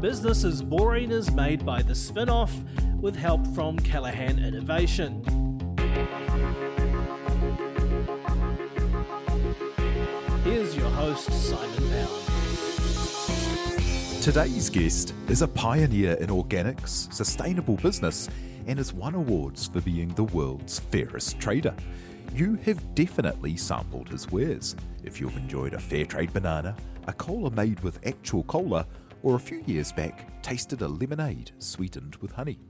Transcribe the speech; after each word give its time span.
Business 0.00 0.44
is 0.44 0.62
Boring 0.62 1.10
is 1.10 1.30
made 1.30 1.64
by 1.64 1.80
the 1.80 1.94
spin 1.94 2.28
off 2.28 2.54
with 3.00 3.16
help 3.16 3.46
from 3.54 3.78
Callaghan 3.78 4.38
Innovation. 4.38 5.22
Here's 10.44 10.76
your 10.76 10.90
host, 10.90 11.32
Simon 11.32 11.88
Pound. 11.88 12.10
Today's 14.22 14.68
guest 14.68 15.14
is 15.28 15.40
a 15.40 15.48
pioneer 15.48 16.12
in 16.14 16.28
organics, 16.28 17.10
sustainable 17.10 17.76
business, 17.76 18.28
and 18.66 18.76
has 18.78 18.92
won 18.92 19.14
awards 19.14 19.68
for 19.68 19.80
being 19.80 20.08
the 20.08 20.24
world's 20.24 20.78
fairest 20.78 21.40
trader. 21.40 21.74
You 22.34 22.56
have 22.66 22.94
definitely 22.94 23.56
sampled 23.56 24.10
his 24.10 24.30
wares. 24.30 24.76
If 25.04 25.22
you've 25.22 25.38
enjoyed 25.38 25.72
a 25.72 25.78
fair 25.78 26.04
trade 26.04 26.34
banana, 26.34 26.76
a 27.06 27.14
cola 27.14 27.50
made 27.50 27.80
with 27.80 28.06
actual 28.06 28.42
cola, 28.42 28.86
or 29.26 29.34
a 29.34 29.40
few 29.40 29.60
years 29.66 29.90
back 29.90 30.40
tasted 30.40 30.82
a 30.82 30.86
lemonade 30.86 31.50
sweetened 31.58 32.14
with 32.16 32.30
honey. 32.30 32.60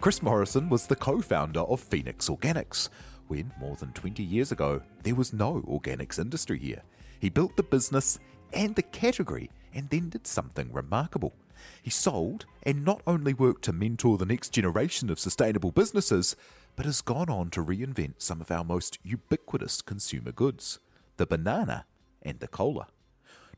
Chris 0.00 0.22
Morrison 0.22 0.68
was 0.68 0.86
the 0.86 0.94
co 0.94 1.20
founder 1.20 1.62
of 1.62 1.80
Phoenix 1.80 2.28
Organics, 2.28 2.88
when 3.26 3.52
more 3.58 3.74
than 3.74 3.92
20 3.94 4.22
years 4.22 4.52
ago 4.52 4.80
there 5.02 5.16
was 5.16 5.32
no 5.32 5.60
organics 5.62 6.20
industry 6.20 6.56
here. 6.56 6.82
He 7.18 7.30
built 7.30 7.56
the 7.56 7.64
business 7.64 8.20
and 8.52 8.76
the 8.76 8.82
category 8.82 9.50
and 9.74 9.90
then 9.90 10.08
did 10.08 10.28
something 10.28 10.72
remarkable. 10.72 11.34
He 11.82 11.90
sold 11.90 12.46
and 12.62 12.84
not 12.84 13.02
only 13.04 13.34
worked 13.34 13.64
to 13.64 13.72
mentor 13.72 14.18
the 14.18 14.24
next 14.24 14.50
generation 14.50 15.10
of 15.10 15.18
sustainable 15.18 15.72
businesses, 15.72 16.36
but 16.76 16.86
has 16.86 17.00
gone 17.00 17.28
on 17.28 17.50
to 17.50 17.64
reinvent 17.64 18.14
some 18.18 18.40
of 18.40 18.52
our 18.52 18.62
most 18.62 19.00
ubiquitous 19.02 19.82
consumer 19.82 20.30
goods 20.30 20.78
the 21.16 21.26
banana 21.26 21.86
and 22.22 22.38
the 22.38 22.46
cola. 22.46 22.86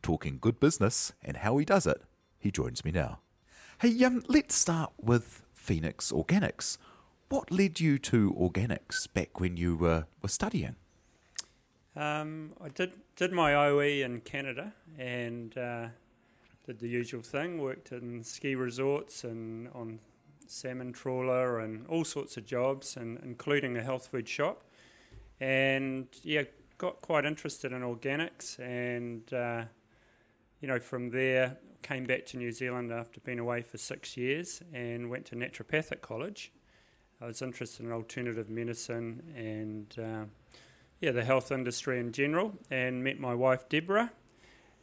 Talking 0.02 0.38
good 0.40 0.58
business 0.58 1.12
and 1.22 1.36
how 1.36 1.58
he 1.58 1.66
does 1.66 1.86
it, 1.86 2.00
he 2.40 2.50
joins 2.50 2.84
me 2.84 2.90
now. 2.90 3.20
Hey, 3.80 4.02
um, 4.04 4.24
let's 4.26 4.54
start 4.54 4.92
with 5.00 5.42
Phoenix 5.54 6.10
Organics. 6.10 6.78
What 7.28 7.50
led 7.52 7.78
you 7.78 7.98
to 7.98 8.32
organics 8.32 9.06
back 9.12 9.38
when 9.38 9.56
you 9.56 9.76
were, 9.76 10.06
were 10.20 10.28
studying? 10.28 10.74
Um, 11.94 12.52
I 12.60 12.68
did 12.68 12.92
did 13.16 13.32
my 13.32 13.54
OE 13.54 14.02
in 14.04 14.20
Canada 14.20 14.72
and 14.98 15.56
uh, 15.58 15.88
did 16.66 16.80
the 16.80 16.88
usual 16.88 17.22
thing. 17.22 17.60
Worked 17.60 17.92
in 17.92 18.24
ski 18.24 18.54
resorts 18.54 19.24
and 19.24 19.68
on 19.74 20.00
salmon 20.46 20.92
trawler 20.92 21.60
and 21.60 21.86
all 21.86 22.04
sorts 22.04 22.36
of 22.36 22.46
jobs, 22.46 22.96
and 22.96 23.18
including 23.22 23.76
a 23.76 23.82
health 23.82 24.06
food 24.06 24.28
shop. 24.28 24.64
And 25.40 26.06
yeah, 26.22 26.44
got 26.78 27.00
quite 27.02 27.24
interested 27.24 27.72
in 27.72 27.82
organics, 27.82 28.58
and 28.58 29.32
uh, 29.32 29.64
you 30.60 30.68
know 30.68 30.78
from 30.78 31.10
there 31.10 31.58
came 31.82 32.04
back 32.04 32.26
to 32.26 32.36
New 32.36 32.52
Zealand 32.52 32.92
after 32.92 33.20
being 33.20 33.38
away 33.38 33.62
for 33.62 33.78
six 33.78 34.16
years, 34.16 34.62
and 34.72 35.10
went 35.10 35.26
to 35.26 35.36
naturopathic 35.36 36.00
college. 36.00 36.52
I 37.20 37.26
was 37.26 37.42
interested 37.42 37.84
in 37.84 37.92
alternative 37.92 38.48
medicine 38.48 39.22
and 39.36 39.94
uh, 39.98 40.24
yeah, 41.00 41.12
the 41.12 41.24
health 41.24 41.50
industry 41.50 41.98
in 41.98 42.12
general, 42.12 42.54
and 42.70 43.02
met 43.02 43.18
my 43.18 43.34
wife 43.34 43.68
Deborah. 43.68 44.12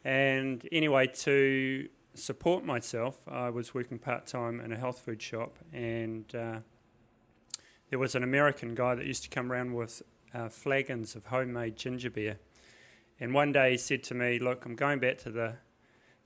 And 0.04 0.66
anyway, 0.72 1.06
to 1.06 1.88
support 2.14 2.64
myself, 2.64 3.26
I 3.28 3.50
was 3.50 3.74
working 3.74 3.98
part 3.98 4.26
time 4.26 4.60
in 4.60 4.72
a 4.72 4.76
health 4.76 5.00
food 5.00 5.22
shop, 5.22 5.58
and 5.72 6.32
uh, 6.34 6.58
there 7.90 7.98
was 7.98 8.14
an 8.14 8.22
American 8.22 8.74
guy 8.74 8.94
that 8.94 9.06
used 9.06 9.22
to 9.24 9.28
come 9.28 9.50
around 9.52 9.74
with 9.74 10.02
uh, 10.34 10.48
flagons 10.48 11.14
of 11.14 11.26
homemade 11.26 11.76
ginger 11.76 12.10
beer. 12.10 12.38
And 13.20 13.34
one 13.34 13.52
day 13.52 13.72
he 13.72 13.78
said 13.78 14.02
to 14.04 14.14
me, 14.14 14.38
"Look, 14.38 14.64
I'm 14.64 14.76
going 14.76 14.98
back 14.98 15.18
to 15.18 15.30
the 15.30 15.56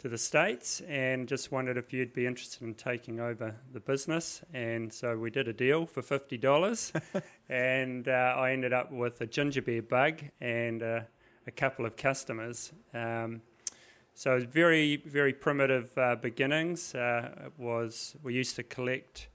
to 0.03 0.09
the 0.09 0.19
States 0.19 0.83
and 0.89 1.29
just 1.29 1.53
wondered 1.53 1.77
if 1.77 1.93
you'd 1.93 2.13
be 2.13 2.27
interested 2.27 2.63
in 2.63 2.75
taking 2.75 3.21
over 3.21 3.55
the 3.73 3.79
business. 3.79 4.43
And 4.53 4.93
so 4.93 5.17
we 5.17 5.31
did 5.31 5.47
a 5.47 5.53
deal 5.53 5.87
for 5.87 6.03
$50. 6.03 7.23
and 7.49 8.09
uh, 8.09 8.35
I 8.37 8.51
ended 8.51 8.73
up 8.73 8.91
with 8.91 9.21
a 9.21 9.27
ginger 9.27 9.63
beer 9.63 9.81
bug 9.81 10.23
and 10.41 10.83
uh, 10.83 11.01
a 11.47 11.51
couple 11.53 11.87
of 11.87 11.97
customers. 11.97 12.73
Um, 12.93 13.43
so 14.15 14.41
very, 14.41 14.97
very 14.97 15.33
primitive 15.33 15.97
uh, 15.97 16.17
beginnings. 16.17 16.97
Uh, 16.97 17.51
was 17.57 18.17
we 18.25 18.35
used 18.35 18.57
to 18.57 18.65
collect 18.65 19.29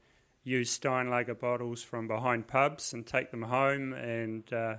used 0.44 0.82
Steinlager 0.82 1.40
bottles 1.40 1.82
from 1.82 2.10
behind 2.10 2.48
pubs 2.48 2.94
and 2.94 3.06
take 3.06 3.32
them 3.32 3.44
home 3.44 3.94
and 3.94 4.52
uh, 4.52 4.76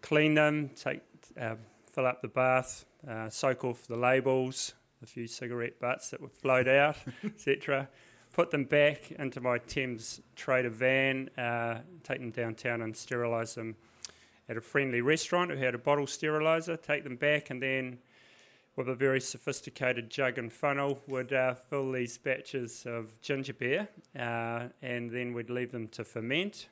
clean 0.00 0.34
them, 0.34 0.70
take, 0.74 1.02
uh, 1.38 1.56
fill 1.90 2.06
up 2.06 2.22
the 2.22 2.28
bath, 2.28 2.86
soak 3.30 3.64
off 3.64 3.86
the 3.86 3.96
labels, 3.96 4.74
a 5.02 5.06
few 5.06 5.26
cigarette 5.26 5.80
butts 5.80 6.10
that 6.10 6.20
would 6.20 6.32
float 6.32 6.68
out, 6.68 6.96
etc. 7.24 7.88
Put 8.32 8.50
them 8.50 8.64
back 8.64 9.10
into 9.12 9.40
my 9.40 9.58
Thames 9.58 10.20
Trader 10.36 10.70
van, 10.70 11.30
uh, 11.36 11.80
take 12.04 12.20
them 12.20 12.30
downtown 12.30 12.82
and 12.82 12.96
sterilise 12.96 13.54
them 13.54 13.76
at 14.48 14.56
a 14.56 14.60
friendly 14.60 15.00
restaurant 15.00 15.50
who 15.50 15.56
had 15.56 15.74
a 15.74 15.78
bottle 15.78 16.06
steriliser, 16.06 16.80
take 16.80 17.04
them 17.04 17.16
back 17.16 17.50
and 17.50 17.62
then 17.62 17.98
with 18.76 18.88
a 18.88 18.94
very 18.94 19.20
sophisticated 19.20 20.10
jug 20.10 20.38
and 20.38 20.52
funnel 20.52 21.02
would 21.06 21.32
uh, 21.32 21.54
fill 21.54 21.92
these 21.92 22.16
batches 22.18 22.86
of 22.86 23.20
ginger 23.20 23.52
beer 23.52 23.88
uh, 24.18 24.68
and 24.80 25.10
then 25.10 25.34
we'd 25.34 25.50
leave 25.50 25.72
them 25.72 25.88
to 25.88 26.04
ferment 26.04 26.68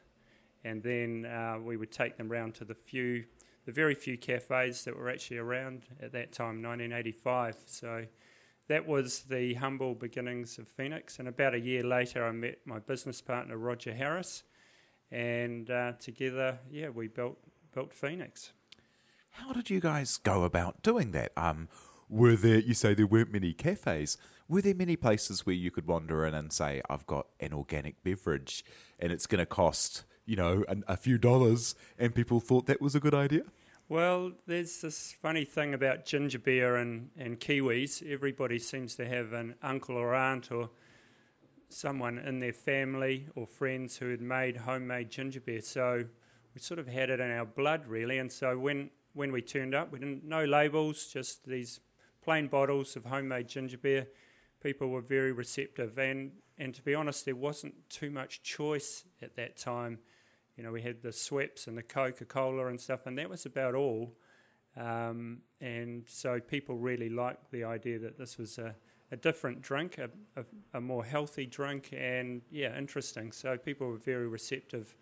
and 0.64 0.82
then 0.82 1.26
uh, 1.26 1.58
we 1.62 1.76
would 1.76 1.90
take 1.90 2.16
them 2.16 2.28
round 2.28 2.54
to 2.54 2.64
the 2.64 2.74
few 2.74 3.24
the 3.68 3.72
very 3.72 3.94
few 3.94 4.16
cafes 4.16 4.84
that 4.84 4.96
were 4.96 5.10
actually 5.10 5.36
around 5.36 5.82
at 6.00 6.10
that 6.10 6.32
time, 6.32 6.62
1985. 6.62 7.56
So 7.66 8.06
that 8.66 8.88
was 8.88 9.24
the 9.24 9.52
humble 9.52 9.94
beginnings 9.94 10.56
of 10.56 10.66
Phoenix. 10.66 11.18
And 11.18 11.28
about 11.28 11.52
a 11.52 11.60
year 11.60 11.82
later, 11.82 12.26
I 12.26 12.32
met 12.32 12.60
my 12.64 12.78
business 12.78 13.20
partner, 13.20 13.58
Roger 13.58 13.92
Harris, 13.92 14.42
and 15.10 15.68
uh, 15.68 15.92
together, 16.00 16.60
yeah, 16.70 16.88
we 16.88 17.08
built 17.08 17.36
built 17.74 17.92
Phoenix. 17.92 18.52
How 19.32 19.52
did 19.52 19.68
you 19.68 19.80
guys 19.80 20.16
go 20.16 20.44
about 20.44 20.82
doing 20.82 21.10
that? 21.10 21.32
Um, 21.36 21.68
were 22.08 22.36
there, 22.36 22.60
you 22.60 22.72
say 22.72 22.94
there 22.94 23.06
weren't 23.06 23.30
many 23.30 23.52
cafes, 23.52 24.16
were 24.48 24.62
there 24.62 24.74
many 24.74 24.96
places 24.96 25.44
where 25.44 25.54
you 25.54 25.70
could 25.70 25.86
wander 25.86 26.24
in 26.24 26.32
and 26.32 26.54
say, 26.54 26.80
I've 26.88 27.06
got 27.06 27.26
an 27.38 27.52
organic 27.52 28.02
beverage 28.02 28.64
and 28.98 29.12
it's 29.12 29.26
going 29.26 29.40
to 29.40 29.46
cost, 29.46 30.04
you 30.24 30.36
know, 30.36 30.64
a 30.86 30.96
few 30.96 31.18
dollars, 31.18 31.74
and 31.98 32.14
people 32.14 32.40
thought 32.40 32.64
that 32.64 32.80
was 32.80 32.94
a 32.94 33.00
good 33.00 33.14
idea? 33.14 33.42
Well, 33.90 34.32
there's 34.46 34.82
this 34.82 35.16
funny 35.18 35.46
thing 35.46 35.72
about 35.72 36.04
ginger 36.04 36.38
beer 36.38 36.76
and, 36.76 37.08
and 37.16 37.40
Kiwis. 37.40 38.06
Everybody 38.06 38.58
seems 38.58 38.96
to 38.96 39.08
have 39.08 39.32
an 39.32 39.54
uncle 39.62 39.96
or 39.96 40.14
aunt 40.14 40.52
or 40.52 40.68
someone 41.70 42.18
in 42.18 42.38
their 42.38 42.52
family 42.52 43.28
or 43.34 43.46
friends 43.46 43.96
who 43.96 44.10
had 44.10 44.20
made 44.20 44.58
homemade 44.58 45.08
ginger 45.10 45.40
beer. 45.40 45.62
So 45.62 46.04
we 46.54 46.60
sort 46.60 46.78
of 46.78 46.86
had 46.86 47.08
it 47.08 47.18
in 47.18 47.30
our 47.30 47.46
blood, 47.46 47.86
really. 47.86 48.18
And 48.18 48.30
so 48.30 48.58
when, 48.58 48.90
when 49.14 49.32
we 49.32 49.40
turned 49.40 49.74
up, 49.74 49.90
we 49.90 50.00
didn't 50.00 50.22
no 50.22 50.44
labels, 50.44 51.06
just 51.10 51.46
these 51.46 51.80
plain 52.22 52.48
bottles 52.48 52.94
of 52.94 53.06
homemade 53.06 53.48
ginger 53.48 53.78
beer. 53.78 54.08
People 54.62 54.88
were 54.88 55.00
very 55.00 55.32
receptive, 55.32 55.96
and 55.98 56.32
and 56.58 56.74
to 56.74 56.82
be 56.82 56.94
honest, 56.94 57.24
there 57.24 57.36
wasn't 57.36 57.88
too 57.88 58.10
much 58.10 58.42
choice 58.42 59.04
at 59.22 59.34
that 59.36 59.56
time 59.56 60.00
you 60.58 60.64
know, 60.64 60.72
we 60.72 60.82
had 60.82 61.02
the 61.02 61.10
Schweppes 61.10 61.68
and 61.68 61.78
the 61.78 61.84
Coca 61.84 62.24
Cola 62.24 62.66
and 62.66 62.80
stuff, 62.80 63.06
and 63.06 63.16
that 63.16 63.30
was 63.30 63.46
about 63.46 63.76
all. 63.76 64.12
Um, 64.76 65.38
and 65.60 66.02
so 66.08 66.40
people 66.40 66.76
really 66.76 67.08
liked 67.08 67.52
the 67.52 67.62
idea 67.62 68.00
that 68.00 68.18
this 68.18 68.36
was 68.36 68.58
a, 68.58 68.74
a 69.12 69.16
different 69.16 69.62
drink, 69.62 69.98
a, 69.98 70.10
a, 70.38 70.44
a 70.74 70.80
more 70.80 71.04
healthy 71.04 71.46
drink, 71.46 71.90
and 71.96 72.42
yeah, 72.50 72.76
interesting. 72.76 73.30
So 73.30 73.56
people 73.56 73.86
were 73.86 73.98
very 73.98 74.26
receptive, 74.26 74.96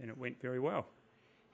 and 0.00 0.08
it 0.08 0.16
went 0.16 0.40
very 0.40 0.60
well. 0.60 0.86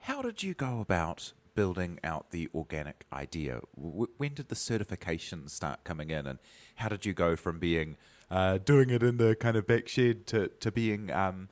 How 0.01 0.21
did 0.21 0.43
you 0.43 0.53
go 0.53 0.79
about 0.79 1.33
building 1.55 1.99
out 2.03 2.29
the 2.29 2.49
organic 2.53 3.05
idea? 3.11 3.61
W- 3.75 4.09
when 4.17 4.35
did 4.35 4.49
the 4.49 4.55
certifications 4.55 5.49
start 5.49 5.83
coming 5.83 6.11
in, 6.11 6.27
and 6.27 6.37
how 6.75 6.89
did 6.89 7.03
you 7.03 7.15
go 7.15 7.35
from 7.35 7.57
being 7.57 7.97
uh, 8.29 8.59
doing 8.59 8.91
it 8.91 9.01
in 9.01 9.17
the 9.17 9.35
kind 9.35 9.57
of 9.57 9.65
back 9.65 9.87
shed 9.87 10.27
to 10.27 10.49
to 10.59 10.71
being 10.71 11.11
um, 11.11 11.49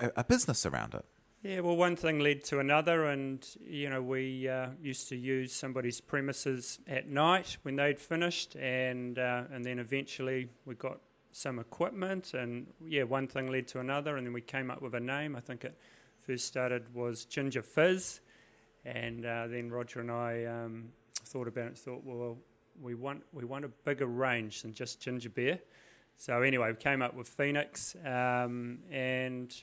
a, 0.00 0.10
a, 0.16 0.24
business 0.24 0.66
around 0.66 0.94
it? 0.94 1.04
Yeah, 1.42 1.60
well, 1.60 1.76
one 1.76 1.96
thing 1.96 2.20
led 2.20 2.42
to 2.44 2.58
another, 2.58 3.04
and 3.04 3.46
you 3.60 3.90
know, 3.90 4.00
we 4.00 4.48
uh, 4.48 4.68
used 4.82 5.08
to 5.10 5.16
use 5.16 5.52
somebody's 5.52 6.00
premises 6.00 6.78
at 6.86 7.08
night 7.08 7.58
when 7.62 7.76
they'd 7.76 8.00
finished, 8.00 8.56
and 8.56 9.18
uh, 9.18 9.44
and 9.52 9.64
then 9.64 9.78
eventually 9.78 10.48
we 10.64 10.74
got 10.74 11.00
some 11.32 11.58
equipment, 11.58 12.32
and 12.34 12.66
yeah, 12.86 13.02
one 13.02 13.26
thing 13.26 13.50
led 13.50 13.68
to 13.68 13.80
another, 13.80 14.16
and 14.16 14.26
then 14.26 14.32
we 14.32 14.40
came 14.40 14.70
up 14.70 14.80
with 14.80 14.94
a 14.94 15.00
name. 15.00 15.36
I 15.36 15.40
think 15.40 15.64
it 15.64 15.76
first 16.20 16.46
started 16.46 16.94
was 16.94 17.24
Ginger 17.24 17.62
Fizz, 17.62 18.20
and 18.84 19.26
uh, 19.26 19.46
then 19.46 19.70
Roger 19.70 20.00
and 20.00 20.10
I 20.10 20.44
um, 20.44 20.88
thought 21.24 21.48
about 21.48 21.66
it. 21.66 21.78
Thought, 21.78 22.02
well, 22.04 22.38
we 22.80 22.94
want 22.94 23.22
we 23.32 23.44
want 23.44 23.64
a 23.64 23.68
bigger 23.68 24.06
range 24.06 24.62
than 24.62 24.72
just 24.72 25.00
ginger 25.00 25.30
beer. 25.30 25.60
So 26.16 26.42
anyway, 26.42 26.70
we 26.70 26.76
came 26.76 27.02
up 27.02 27.14
with 27.14 27.28
Phoenix, 27.28 27.96
um, 28.04 28.78
and 28.90 29.54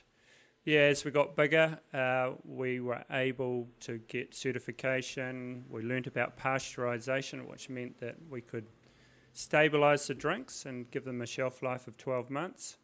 yeah, 0.64 0.80
as 0.80 1.04
we 1.04 1.10
got 1.10 1.34
bigger, 1.34 1.80
uh, 1.92 2.32
we 2.44 2.78
were 2.78 3.04
able 3.10 3.68
to 3.80 3.98
get 3.98 4.34
certification. 4.34 5.64
We 5.68 5.82
learnt 5.82 6.06
about 6.06 6.36
pasteurisation, 6.36 7.48
which 7.48 7.68
meant 7.68 7.98
that 7.98 8.16
we 8.30 8.42
could 8.42 8.66
stabilise 9.34 10.06
the 10.06 10.14
drinks 10.14 10.64
and 10.66 10.88
give 10.90 11.04
them 11.04 11.20
a 11.20 11.26
shelf 11.26 11.62
life 11.62 11.88
of 11.88 11.96
12 11.96 12.30
months. 12.30 12.76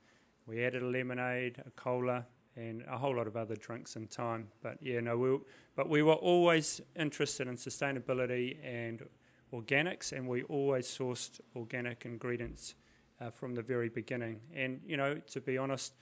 We 0.47 0.65
added 0.65 0.83
a 0.83 0.87
lemonade, 0.87 1.63
a 1.65 1.71
cola, 1.71 2.27
and 2.57 2.83
a 2.89 2.99
whole 2.99 3.15
lot 3.15 3.29
of 3.29 3.37
other 3.37 3.55
drinks 3.55 3.95
in 3.95 4.09
time. 4.09 4.49
But 4.61 4.79
yeah, 4.81 4.99
no, 4.99 5.17
we 5.17 5.39
but 5.77 5.89
we 5.89 6.03
were 6.03 6.15
always 6.15 6.81
interested 6.97 7.47
in 7.47 7.55
sustainability 7.55 8.57
and 8.65 9.05
organics, 9.53 10.11
and 10.11 10.27
we 10.27 10.43
always 10.45 10.89
sourced 10.89 11.41
organic 11.55 12.05
ingredients 12.05 12.75
uh, 13.21 13.31
from 13.31 13.55
the 13.55 13.63
very 13.63 13.89
beginning. 13.89 14.41
And 14.55 14.81
you 14.87 14.97
know, 14.97 15.17
to 15.33 15.41
be 15.41 15.59
honest 15.59 15.95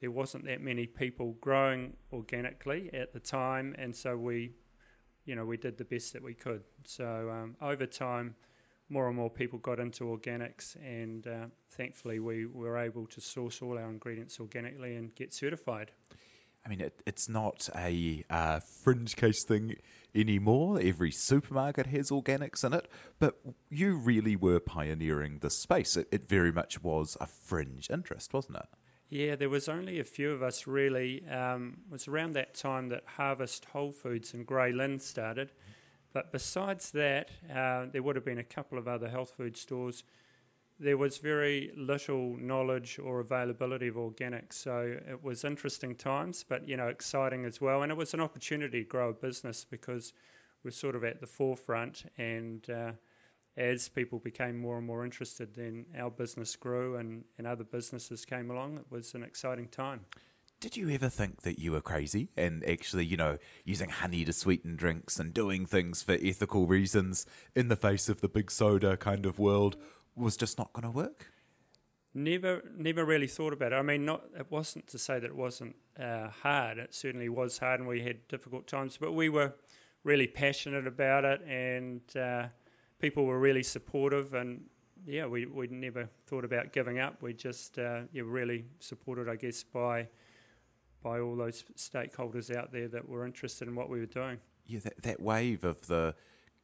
there 0.00 0.10
wasn't 0.10 0.44
that 0.44 0.60
many 0.60 0.86
people 0.86 1.36
growing 1.40 1.94
organically 2.12 2.90
at 2.92 3.12
the 3.12 3.20
time, 3.20 3.74
and 3.78 3.96
so 3.96 4.16
we, 4.16 4.52
you 5.24 5.34
know, 5.34 5.44
we 5.44 5.56
did 5.56 5.78
the 5.78 5.84
best 5.84 6.12
that 6.12 6.22
we 6.22 6.34
could. 6.34 6.62
So 6.84 7.30
um, 7.30 7.56
over 7.62 7.86
time, 7.86 8.34
more 8.88 9.08
and 9.08 9.16
more 9.16 9.30
people 9.30 9.58
got 9.58 9.80
into 9.80 10.04
organics, 10.04 10.76
and 10.76 11.26
uh, 11.26 11.46
thankfully, 11.70 12.20
we 12.20 12.44
were 12.46 12.76
able 12.76 13.06
to 13.06 13.20
source 13.20 13.62
all 13.62 13.78
our 13.78 13.88
ingredients 13.88 14.38
organically 14.38 14.96
and 14.96 15.14
get 15.14 15.32
certified. 15.32 15.92
I 16.66 16.68
mean, 16.68 16.80
it, 16.80 17.00
it's 17.06 17.28
not 17.28 17.68
a 17.76 18.24
uh, 18.28 18.58
fringe 18.82 19.14
case 19.14 19.44
thing 19.44 19.76
anymore. 20.16 20.80
Every 20.82 21.12
supermarket 21.12 21.86
has 21.86 22.10
organics 22.10 22.64
in 22.64 22.72
it, 22.72 22.88
but 23.20 23.36
you 23.70 23.96
really 23.96 24.34
were 24.34 24.58
pioneering 24.58 25.38
the 25.38 25.50
space. 25.50 25.96
It, 25.96 26.08
it 26.10 26.28
very 26.28 26.50
much 26.50 26.82
was 26.82 27.16
a 27.20 27.26
fringe 27.26 27.88
interest, 27.88 28.34
wasn't 28.34 28.56
it? 28.56 28.66
Yeah, 29.08 29.36
there 29.36 29.48
was 29.48 29.68
only 29.68 30.00
a 30.00 30.04
few 30.04 30.32
of 30.32 30.42
us 30.42 30.66
really. 30.66 31.24
Um, 31.28 31.78
it 31.86 31.92
was 31.92 32.08
around 32.08 32.32
that 32.32 32.54
time 32.54 32.88
that 32.88 33.04
Harvest 33.16 33.66
Whole 33.66 33.92
Foods 33.92 34.34
and 34.34 34.44
Grey 34.44 34.72
Lynn 34.72 34.98
started. 34.98 35.52
But 36.12 36.32
besides 36.32 36.90
that, 36.92 37.30
uh, 37.54 37.86
there 37.92 38.02
would 38.02 38.16
have 38.16 38.24
been 38.24 38.38
a 38.38 38.44
couple 38.44 38.78
of 38.78 38.88
other 38.88 39.08
health 39.08 39.34
food 39.36 39.56
stores. 39.56 40.02
There 40.78 40.98
was 40.98 41.18
very 41.18 41.72
little 41.76 42.36
knowledge 42.36 42.98
or 43.02 43.20
availability 43.20 43.88
of 43.88 43.94
organics, 43.94 44.54
so 44.54 44.98
it 45.08 45.22
was 45.22 45.44
interesting 45.44 45.94
times, 45.94 46.44
but 46.46 46.68
you 46.68 46.76
know, 46.76 46.88
exciting 46.88 47.44
as 47.46 47.60
well. 47.60 47.82
And 47.82 47.90
it 47.90 47.96
was 47.96 48.12
an 48.12 48.20
opportunity 48.20 48.82
to 48.82 48.88
grow 48.88 49.08
a 49.08 49.14
business 49.14 49.64
because 49.64 50.12
we're 50.62 50.70
sort 50.70 50.94
of 50.94 51.04
at 51.04 51.20
the 51.20 51.26
forefront 51.26 52.04
and. 52.18 52.68
Uh, 52.68 52.92
as 53.56 53.88
people 53.88 54.18
became 54.18 54.58
more 54.58 54.76
and 54.76 54.86
more 54.86 55.04
interested, 55.04 55.54
then 55.54 55.86
our 55.98 56.10
business 56.10 56.56
grew 56.56 56.96
and, 56.96 57.24
and 57.38 57.46
other 57.46 57.64
businesses 57.64 58.24
came 58.24 58.50
along. 58.50 58.76
It 58.76 58.86
was 58.90 59.14
an 59.14 59.22
exciting 59.22 59.68
time. 59.68 60.00
Did 60.58 60.76
you 60.76 60.88
ever 60.90 61.10
think 61.10 61.42
that 61.42 61.58
you 61.58 61.72
were 61.72 61.82
crazy 61.82 62.30
and 62.36 62.66
actually, 62.68 63.04
you 63.04 63.16
know, 63.16 63.36
using 63.64 63.90
honey 63.90 64.24
to 64.24 64.32
sweeten 64.32 64.74
drinks 64.74 65.18
and 65.18 65.32
doing 65.32 65.66
things 65.66 66.02
for 66.02 66.16
ethical 66.22 66.66
reasons 66.66 67.26
in 67.54 67.68
the 67.68 67.76
face 67.76 68.08
of 68.08 68.20
the 68.20 68.28
big 68.28 68.50
soda 68.50 68.96
kind 68.96 69.26
of 69.26 69.38
world 69.38 69.76
was 70.16 70.36
just 70.36 70.58
not 70.58 70.72
going 70.72 70.84
to 70.84 70.90
work? 70.90 71.30
Never, 72.14 72.62
never 72.74 73.04
really 73.04 73.26
thought 73.26 73.52
about 73.52 73.72
it. 73.72 73.76
I 73.76 73.82
mean, 73.82 74.06
not 74.06 74.24
it 74.38 74.50
wasn't 74.50 74.86
to 74.88 74.98
say 74.98 75.20
that 75.20 75.26
it 75.26 75.36
wasn't 75.36 75.76
uh, 76.00 76.28
hard. 76.28 76.78
It 76.78 76.94
certainly 76.94 77.28
was 77.28 77.58
hard, 77.58 77.80
and 77.80 77.88
we 77.88 78.00
had 78.00 78.26
difficult 78.26 78.66
times. 78.66 78.96
But 78.98 79.12
we 79.12 79.28
were 79.28 79.54
really 80.02 80.26
passionate 80.26 80.86
about 80.86 81.24
it, 81.26 81.42
and 81.42 82.00
uh, 82.16 82.46
people 82.98 83.26
were 83.26 83.38
really 83.38 83.62
supportive, 83.62 84.32
and 84.32 84.64
yeah, 85.04 85.26
we 85.26 85.44
we 85.44 85.66
never 85.66 86.08
thought 86.26 86.44
about 86.44 86.72
giving 86.72 86.98
up. 86.98 87.22
We 87.22 87.34
just 87.34 87.78
uh, 87.78 88.02
yeah 88.12 88.22
really 88.24 88.64
supported, 88.78 89.28
I 89.28 89.36
guess, 89.36 89.62
by 89.62 90.08
by 91.02 91.20
all 91.20 91.36
those 91.36 91.64
stakeholders 91.76 92.54
out 92.54 92.72
there 92.72 92.88
that 92.88 93.08
were 93.08 93.26
interested 93.26 93.68
in 93.68 93.74
what 93.74 93.90
we 93.90 94.00
were 94.00 94.06
doing. 94.06 94.38
Yeah, 94.64 94.80
that, 94.80 95.02
that 95.02 95.20
wave 95.20 95.64
of 95.64 95.86
the 95.86 96.14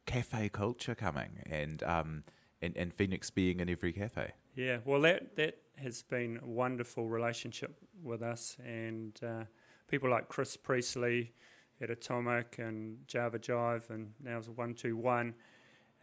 cafe 0.05 0.49
culture 0.49 0.95
coming, 0.95 1.43
and 1.45 1.83
um, 1.83 2.23
and 2.63 2.77
and 2.77 2.93
Phoenix 2.93 3.29
being 3.29 3.59
in 3.59 3.69
every 3.69 3.93
cafe. 3.93 4.31
Yeah, 4.55 4.77
well, 4.85 5.01
that 5.01 5.35
that 5.35 5.57
has 5.77 6.03
been 6.03 6.39
a 6.41 6.47
wonderful 6.47 7.07
relationship 7.07 7.77
with 8.01 8.21
us, 8.21 8.57
and 8.63 9.19
uh, 9.23 9.43
people 9.87 10.09
like 10.09 10.29
Chris 10.29 10.57
Priestley 10.57 11.33
at 11.81 11.89
Atomic 11.89 12.57
and 12.59 13.07
Java 13.07 13.39
Jive, 13.39 13.89
and 13.89 14.13
now 14.23 14.37
it's 14.37 14.49
One 14.49 14.73
Two 14.73 14.97
One 14.97 15.35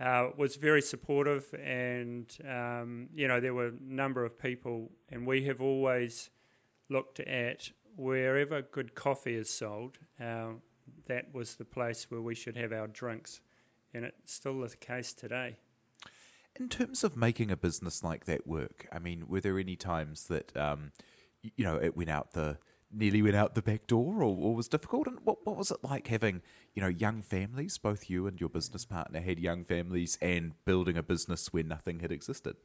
uh, 0.00 0.30
was 0.36 0.56
very 0.56 0.80
supportive, 0.80 1.54
and 1.62 2.34
um, 2.48 3.08
you 3.14 3.28
know 3.28 3.38
there 3.38 3.52
were 3.52 3.68
a 3.68 3.72
number 3.82 4.24
of 4.24 4.38
people, 4.38 4.90
and 5.10 5.26
we 5.26 5.44
have 5.44 5.60
always 5.60 6.30
looked 6.88 7.20
at 7.20 7.70
wherever 7.96 8.62
good 8.62 8.94
coffee 8.94 9.34
is 9.34 9.50
sold. 9.50 9.98
Uh, 10.18 10.52
that 11.06 11.34
was 11.34 11.56
the 11.56 11.64
place 11.64 12.10
where 12.10 12.22
we 12.22 12.34
should 12.34 12.56
have 12.56 12.72
our 12.72 12.86
drinks, 12.86 13.42
and 13.92 14.04
it's 14.04 14.32
still 14.32 14.60
the 14.60 14.74
case 14.76 15.12
today. 15.12 15.58
In 16.60 16.68
terms 16.68 17.02
of 17.02 17.16
making 17.16 17.50
a 17.50 17.56
business 17.56 18.04
like 18.04 18.26
that 18.26 18.46
work, 18.46 18.86
I 18.92 18.98
mean, 18.98 19.26
were 19.26 19.40
there 19.40 19.58
any 19.58 19.76
times 19.76 20.28
that 20.28 20.54
um, 20.56 20.92
you 21.42 21.64
know 21.64 21.76
it 21.76 21.96
went 21.96 22.10
out 22.10 22.32
the 22.32 22.58
nearly 22.92 23.22
went 23.22 23.36
out 23.36 23.54
the 23.54 23.62
back 23.62 23.86
door 23.86 24.22
or, 24.22 24.36
or 24.36 24.54
was 24.54 24.68
difficult? 24.68 25.06
And 25.06 25.18
what, 25.24 25.38
what 25.46 25.56
was 25.56 25.70
it 25.70 25.78
like 25.82 26.08
having, 26.08 26.42
you 26.74 26.82
know, 26.82 26.88
young 26.88 27.22
families? 27.22 27.78
Both 27.78 28.10
you 28.10 28.26
and 28.26 28.40
your 28.40 28.48
business 28.48 28.84
partner 28.84 29.20
had 29.20 29.38
young 29.38 29.64
families 29.64 30.18
and 30.20 30.52
building 30.64 30.96
a 30.96 31.02
business 31.02 31.52
where 31.52 31.62
nothing 31.62 32.00
had 32.00 32.12
existed. 32.12 32.56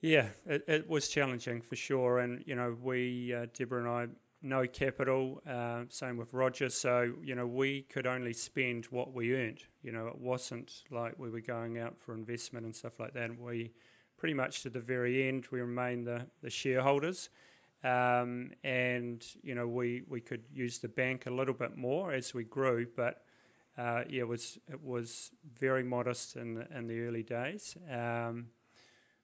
Yeah, 0.00 0.28
it, 0.44 0.64
it 0.66 0.88
was 0.88 1.08
challenging 1.08 1.62
for 1.62 1.76
sure. 1.76 2.18
And, 2.18 2.42
you 2.46 2.54
know, 2.54 2.76
we, 2.82 3.32
uh, 3.32 3.46
Deborah 3.54 3.80
and 3.80 3.88
I, 3.88 4.06
no 4.44 4.66
capital, 4.66 5.42
uh, 5.48 5.84
same 5.88 6.16
with 6.16 6.34
Roger. 6.34 6.68
So, 6.68 7.14
you 7.22 7.34
know, 7.34 7.46
we 7.46 7.82
could 7.82 8.06
only 8.06 8.32
spend 8.32 8.86
what 8.86 9.14
we 9.14 9.34
earned. 9.34 9.64
You 9.82 9.92
know, 9.92 10.06
it 10.06 10.18
wasn't 10.18 10.84
like 10.90 11.18
we 11.18 11.30
were 11.30 11.40
going 11.40 11.78
out 11.78 11.96
for 11.98 12.14
investment 12.14 12.66
and 12.66 12.74
stuff 12.74 13.00
like 13.00 13.14
that. 13.14 13.36
We 13.38 13.72
pretty 14.18 14.34
much 14.34 14.62
to 14.62 14.70
the 14.70 14.80
very 14.80 15.26
end, 15.26 15.46
we 15.50 15.60
remained 15.60 16.06
the, 16.06 16.26
the 16.42 16.50
shareholders. 16.50 17.30
Um, 17.82 18.52
and 18.62 19.22
you 19.42 19.54
know 19.54 19.68
we, 19.68 20.04
we 20.08 20.22
could 20.22 20.44
use 20.50 20.78
the 20.78 20.88
bank 20.88 21.26
a 21.26 21.30
little 21.30 21.52
bit 21.52 21.76
more 21.76 22.12
as 22.12 22.32
we 22.32 22.44
grew, 22.44 22.86
but 22.96 23.24
uh, 23.76 24.04
yeah, 24.08 24.20
it 24.20 24.28
was 24.28 24.58
it 24.70 24.82
was 24.82 25.32
very 25.58 25.82
modest 25.82 26.36
in 26.36 26.54
the, 26.54 26.66
in 26.76 26.86
the 26.86 27.00
early 27.02 27.22
days. 27.22 27.76
Um, 27.90 28.46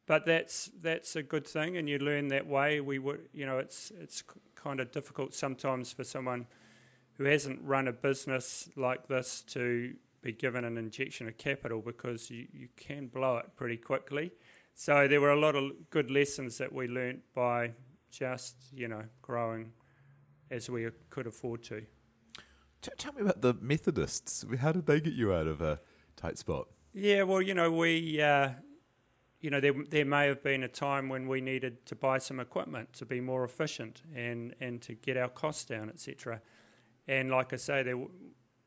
but 0.07 0.27
that's 0.27 0.71
that's 0.83 1.15
a 1.17 1.23
good 1.23 1.47
thing, 1.47 1.77
and 1.77 1.89
you 1.89 1.99
learn 1.99 2.29
that 2.29 2.47
way. 2.47 2.81
We 2.81 2.99
would 2.99 3.29
you 3.33 3.47
know 3.47 3.59
it's 3.59 3.93
it's 3.99 4.23
kind 4.63 4.81
of 4.81 4.91
difficult 4.91 5.35
sometimes 5.35 5.93
for 5.93 6.05
someone 6.05 6.47
who 7.15 7.25
hasn't 7.25 7.61
run 7.63 7.89
a 7.89 7.93
business 7.93 8.69
like 8.77 9.09
this 9.09 9.43
to 9.43 9.95
be 10.23 10.33
given 10.33 10.65
an 10.65 10.77
injection 10.77 11.29
of 11.29 11.37
capital 11.39 11.81
because 11.81 12.31
you, 12.31 12.47
you 12.53 12.69
can 12.77 13.07
blow 13.07 13.39
it 13.39 13.47
pretty 13.57 13.77
quickly. 13.77 14.31
So 14.75 15.09
there 15.09 15.21
were 15.21 15.33
a 15.33 15.41
lot 15.41 15.57
of 15.57 15.73
good 15.91 16.11
lessons 16.11 16.59
that 16.59 16.73
we 16.73 16.89
learnt 16.89 17.21
by 17.35 17.73
just 18.11 18.57
you 18.73 18.89
know 18.89 19.05
growing 19.23 19.73
as 20.51 20.69
we 20.69 20.89
could 21.11 21.27
afford 21.27 21.63
to. 21.65 21.83
Tell 22.83 23.13
me 23.13 23.21
about 23.21 23.43
the 23.43 23.55
Methodists. 23.61 24.45
How 24.59 24.73
did 24.73 24.87
they 24.87 25.01
get 25.01 25.13
you 25.13 25.35
out 25.35 25.47
of 25.47 25.61
a 25.61 25.81
tight 26.17 26.39
spot? 26.39 26.69
Yeah, 26.93 27.23
well, 27.23 27.43
you 27.43 27.55
know, 27.55 27.71
we, 27.71 28.21
uh, 28.21 28.51
you 29.41 29.51
know, 29.51 29.61
there, 29.61 29.73
there 29.89 30.05
may 30.05 30.27
have 30.27 30.43
been 30.43 30.63
a 30.63 30.69
time 30.69 31.09
when 31.09 31.27
we 31.27 31.41
needed 31.41 31.87
to 31.87 31.97
buy 31.97 32.19
some 32.19 32.41
equipment 32.41 32.93
to 32.95 33.07
be 33.07 33.21
more 33.21 33.43
efficient 33.45 34.03
and, 34.15 34.55
and 34.61 34.83
to 34.83 34.95
get 34.95 35.17
our 35.17 35.29
costs 35.29 35.65
down, 35.65 35.89
etc. 35.89 36.43
And 37.09 37.31
like 37.31 37.53
I 37.53 37.57
say, 37.57 37.83
there, 37.83 37.99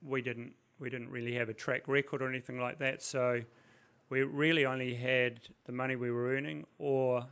we 0.02 0.22
didn't 0.22 0.54
we 0.80 0.90
didn't 0.90 1.12
really 1.12 1.36
have 1.36 1.48
a 1.48 1.54
track 1.54 1.88
record 1.88 2.22
or 2.22 2.28
anything 2.28 2.60
like 2.60 2.80
that, 2.80 3.02
so 3.02 3.40
we 4.10 4.24
really 4.24 4.66
only 4.66 4.96
had 4.96 5.40
the 5.66 5.72
money 5.72 5.96
we 5.96 6.12
were 6.12 6.34
earning 6.34 6.66
or 6.78 7.26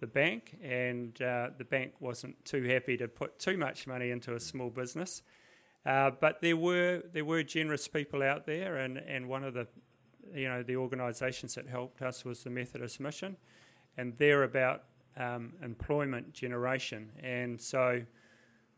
the 0.00 0.06
bank, 0.06 0.56
and 0.62 1.20
uh, 1.20 1.50
the 1.58 1.64
bank 1.64 1.92
wasn't 2.00 2.42
too 2.44 2.62
happy 2.62 2.96
to 2.96 3.08
put 3.08 3.38
too 3.38 3.58
much 3.58 3.86
money 3.86 4.10
into 4.10 4.34
a 4.34 4.40
small 4.40 4.70
business. 4.70 5.22
Uh, 5.84 6.12
but 6.18 6.40
there 6.40 6.56
were 6.56 7.02
there 7.12 7.24
were 7.24 7.42
generous 7.42 7.88
people 7.88 8.22
out 8.22 8.46
there, 8.46 8.76
and, 8.76 8.96
and 8.96 9.28
one 9.28 9.44
of 9.44 9.54
the 9.54 9.66
you 10.34 10.48
know 10.48 10.62
the 10.62 10.76
organisations 10.76 11.54
that 11.54 11.66
helped 11.66 12.02
us 12.02 12.24
was 12.24 12.44
the 12.44 12.50
Methodist 12.50 13.00
Mission, 13.00 13.36
and 13.96 14.16
they're 14.18 14.44
about 14.44 14.84
um, 15.16 15.54
employment 15.62 16.32
generation, 16.32 17.10
and 17.22 17.60
so 17.60 18.02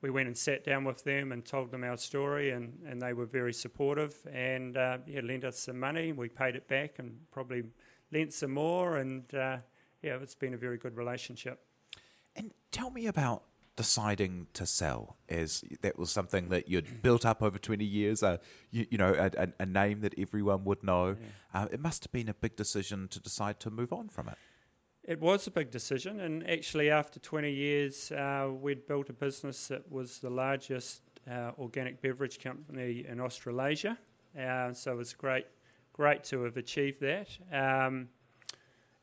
we 0.02 0.10
went 0.10 0.26
and 0.26 0.36
sat 0.36 0.64
down 0.64 0.84
with 0.84 1.04
them 1.04 1.32
and 1.32 1.44
told 1.44 1.70
them 1.70 1.82
our 1.82 1.96
story, 1.96 2.50
and, 2.50 2.78
and 2.86 3.00
they 3.00 3.12
were 3.12 3.26
very 3.26 3.52
supportive 3.52 4.14
and 4.32 4.76
uh, 4.76 4.98
yeah, 5.06 5.20
lent 5.22 5.44
us 5.44 5.58
some 5.58 5.80
money. 5.80 6.12
We 6.12 6.28
paid 6.28 6.54
it 6.54 6.68
back 6.68 6.98
and 6.98 7.18
probably 7.30 7.64
lent 8.12 8.32
some 8.32 8.52
more, 8.52 8.98
and 8.98 9.22
uh, 9.34 9.58
yeah, 10.02 10.18
it's 10.22 10.34
been 10.34 10.54
a 10.54 10.58
very 10.58 10.78
good 10.78 10.96
relationship. 10.96 11.60
And 12.36 12.52
tell 12.70 12.90
me 12.90 13.06
about 13.06 13.44
deciding 13.76 14.46
to 14.54 14.64
sell 14.66 15.16
as 15.28 15.62
that 15.82 15.98
was 15.98 16.10
something 16.10 16.48
that 16.48 16.68
you'd 16.68 17.02
built 17.02 17.26
up 17.26 17.42
over 17.42 17.58
20 17.58 17.84
years 17.84 18.22
uh, 18.22 18.38
you, 18.70 18.86
you 18.90 18.98
know 18.98 19.12
a, 19.12 19.48
a, 19.58 19.66
name 19.66 20.00
that 20.00 20.14
everyone 20.18 20.64
would 20.64 20.82
know 20.82 21.16
yeah. 21.54 21.62
uh, 21.62 21.68
it 21.70 21.80
must 21.80 22.04
have 22.04 22.12
been 22.12 22.28
a 22.28 22.34
big 22.34 22.56
decision 22.56 23.06
to 23.08 23.20
decide 23.20 23.60
to 23.60 23.70
move 23.70 23.92
on 23.92 24.08
from 24.08 24.28
it 24.28 24.38
it 25.06 25.20
was 25.20 25.46
a 25.46 25.52
big 25.52 25.70
decision, 25.70 26.18
and 26.18 26.48
actually, 26.50 26.90
after 26.90 27.20
20 27.20 27.52
years, 27.52 28.10
uh, 28.10 28.50
we'd 28.50 28.88
built 28.88 29.08
a 29.08 29.12
business 29.12 29.68
that 29.68 29.88
was 29.88 30.18
the 30.18 30.30
largest 30.30 31.00
uh, 31.30 31.52
organic 31.58 32.02
beverage 32.02 32.40
company 32.40 33.04
in 33.06 33.20
Australasia. 33.20 33.98
Uh, 34.36 34.72
so 34.72 34.92
it 34.92 34.96
was 34.96 35.12
great, 35.12 35.46
great 35.92 36.24
to 36.24 36.42
have 36.42 36.56
achieved 36.56 37.00
that. 37.02 37.28
Um, 37.52 38.08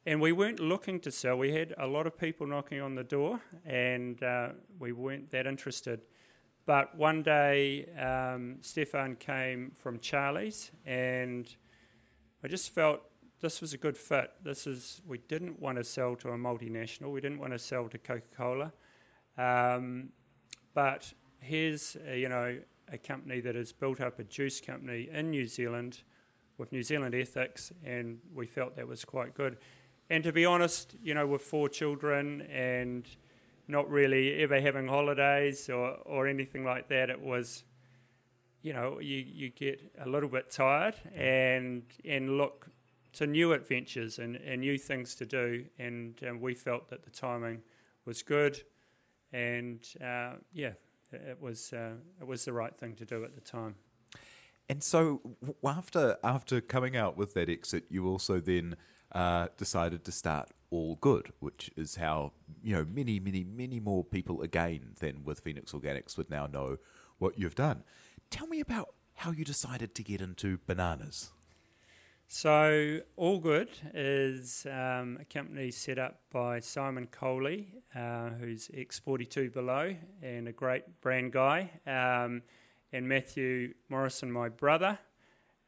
and 0.06 0.20
we 0.20 0.32
weren't 0.32 0.60
looking 0.60 1.00
to 1.02 1.12
sell. 1.12 1.38
We 1.38 1.54
had 1.54 1.74
a 1.78 1.88
lot 1.88 2.08
of 2.08 2.18
people 2.18 2.46
knocking 2.46 2.82
on 2.82 2.96
the 2.96 3.04
door, 3.04 3.40
and 3.66 4.22
uh, 4.22 4.50
we 4.80 4.92
weren't 4.92 5.32
that 5.32 5.48
interested. 5.48 6.02
But 6.66 6.96
one 6.96 7.24
day, 7.24 7.86
um, 8.00 8.58
Stefan 8.62 9.16
came 9.16 9.72
from 9.72 10.00
Charlie's, 10.00 10.72
and 10.86 11.54
I 12.44 12.48
just 12.48 12.72
felt 12.72 13.02
this 13.42 13.62
was 13.62 13.74
a 13.74 13.78
good 13.78 13.98
fit. 13.98 14.32
This 14.42 14.68
is 14.68 15.02
we 15.08 15.18
didn't 15.18 15.62
want 15.62 15.78
to 15.78 15.84
sell 15.84 16.16
to 16.18 16.30
a 16.30 16.38
multinational. 16.38 17.12
We 17.12 17.22
didn't 17.22 17.40
want 17.40 17.54
to 17.54 17.60
sell 17.60 17.88
to 17.90 17.98
Coca 17.98 18.24
Cola, 18.36 18.74
um, 19.38 20.10
but 20.74 21.14
here's 21.40 21.98
a, 22.08 22.20
you 22.20 22.30
know 22.30 22.60
a 22.92 22.98
company 22.98 23.40
that 23.40 23.56
has 23.56 23.72
built 23.72 24.02
up 24.02 24.20
a 24.20 24.24
juice 24.24 24.60
company 24.60 25.10
in 25.12 25.32
New 25.32 25.46
Zealand 25.46 26.04
with 26.58 26.72
New 26.72 26.84
Zealand 26.84 27.16
ethics, 27.16 27.72
and 27.84 28.20
we 28.34 28.46
felt 28.46 28.76
that 28.76 28.88
was 28.88 29.04
quite 29.06 29.34
good. 29.34 29.58
And 30.10 30.24
to 30.24 30.32
be 30.32 30.46
honest, 30.46 30.96
you 31.02 31.14
know, 31.14 31.26
with 31.26 31.42
four 31.42 31.70
children 31.70 32.42
and 32.42 33.08
not 33.68 33.90
really 33.90 34.42
ever 34.42 34.60
having 34.60 34.88
holidays 34.88 35.70
or, 35.70 35.98
or 36.06 36.28
anything 36.28 36.66
like 36.66 36.90
that, 36.90 37.10
it 37.10 37.22
was, 37.22 37.64
you 38.62 38.74
know, 38.74 39.00
you, 39.00 39.18
you 39.18 39.50
get 39.50 39.82
a 40.00 40.08
little 40.08 40.30
bit 40.30 40.52
tired 40.52 40.96
and 41.16 41.84
and 42.06 42.38
look 42.38 42.68
to 43.14 43.28
new 43.28 43.54
adventures 43.54 44.20
and, 44.20 44.36
and 44.38 44.62
new 44.62 44.78
things 44.78 45.16
to 45.16 45.26
do. 45.26 45.66
And 45.78 46.20
um, 46.28 46.42
we 46.42 46.54
felt 46.54 46.90
that 46.90 47.04
the 47.04 47.12
timing 47.12 47.62
was 48.06 48.22
good, 48.24 48.62
and 49.32 49.80
uh, 50.04 50.34
yeah, 50.52 50.74
it 51.12 51.38
was 51.40 51.74
uh, 51.74 51.94
it 52.20 52.28
was 52.28 52.46
the 52.46 52.54
right 52.54 52.76
thing 52.76 52.96
to 52.96 53.06
do 53.06 53.24
at 53.24 53.36
the 53.36 53.42
time. 53.42 53.76
And 54.70 54.84
so 54.84 55.22
after 55.64 56.18
after 56.24 56.62
coming 56.62 56.98
out 56.98 57.18
with 57.18 57.34
that 57.36 57.50
exit, 57.50 57.86
you 57.90 58.08
also 58.08 58.40
then 58.40 58.76
uh, 59.14 59.48
decided 59.58 60.04
to 60.06 60.12
start 60.12 60.50
All 60.72 60.96
Good, 60.96 61.32
which 61.40 61.72
is 61.76 61.96
how 61.96 62.34
you 62.62 62.76
know 62.76 62.86
many 62.86 63.20
many 63.20 63.44
many 63.44 63.80
more 63.80 64.04
people 64.04 64.42
again 64.42 64.94
than 65.00 65.24
with 65.24 65.40
Phoenix 65.40 65.72
Organics 65.72 66.18
would 66.18 66.30
now 66.30 66.48
know 66.48 66.78
what 67.20 67.38
you've 67.38 67.56
done. 67.56 67.84
Tell 68.30 68.48
me 68.48 68.60
about 68.60 68.94
how 69.16 69.32
you 69.32 69.46
decided 69.46 69.94
to 69.96 70.04
get 70.04 70.22
into 70.22 70.60
bananas. 70.66 71.32
So, 72.28 73.02
All 73.16 73.38
Good 73.38 73.70
is 73.94 74.66
um, 74.66 75.20
a 75.22 75.26
company 75.26 75.70
set 75.70 76.00
up 76.00 76.22
by 76.32 76.62
Simon 76.62 77.06
Coley, 77.06 77.68
uh, 77.96 78.30
who's 78.30 78.70
X42 78.70 79.54
Below 79.54 79.96
and 80.22 80.48
a 80.48 80.52
great 80.52 81.00
brand 81.00 81.32
guy, 81.32 81.70
um, 81.86 82.42
and 82.92 83.08
Matthew 83.08 83.76
Morrison, 83.88 84.32
my 84.32 84.50
brother, 84.50 84.98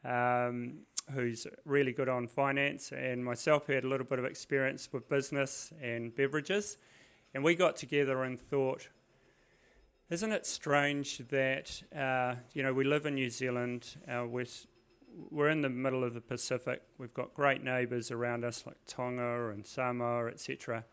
um, 0.03 0.79
who's 1.13 1.47
really 1.65 1.91
good 1.91 2.09
on 2.09 2.27
finance, 2.27 2.91
and 2.91 3.23
myself, 3.23 3.67
who 3.67 3.73
had 3.73 3.83
a 3.83 3.87
little 3.87 4.05
bit 4.05 4.19
of 4.19 4.25
experience 4.25 4.89
with 4.91 5.07
business 5.07 5.71
and 5.81 6.15
beverages. 6.15 6.77
And 7.33 7.43
we 7.43 7.55
got 7.55 7.75
together 7.75 8.23
and 8.23 8.39
thought, 8.39 8.89
isn't 10.09 10.31
it 10.31 10.45
strange 10.45 11.19
that, 11.29 11.83
uh, 11.95 12.35
you 12.53 12.63
know, 12.63 12.73
we 12.73 12.83
live 12.83 13.05
in 13.05 13.15
New 13.15 13.29
Zealand, 13.29 13.97
uh, 14.07 14.25
we're 14.27 14.45
we're 15.31 15.49
in 15.49 15.61
the 15.61 15.69
middle 15.69 16.03
of 16.03 16.13
the 16.13 16.21
Pacific. 16.21 16.81
We've 16.97 17.13
got 17.13 17.33
great 17.33 17.63
neighbours 17.63 18.11
around 18.11 18.43
us 18.43 18.65
like 18.65 18.75
Tonga 18.85 19.49
and 19.49 19.65
Samoa, 19.65 20.27
etc. 20.27 20.83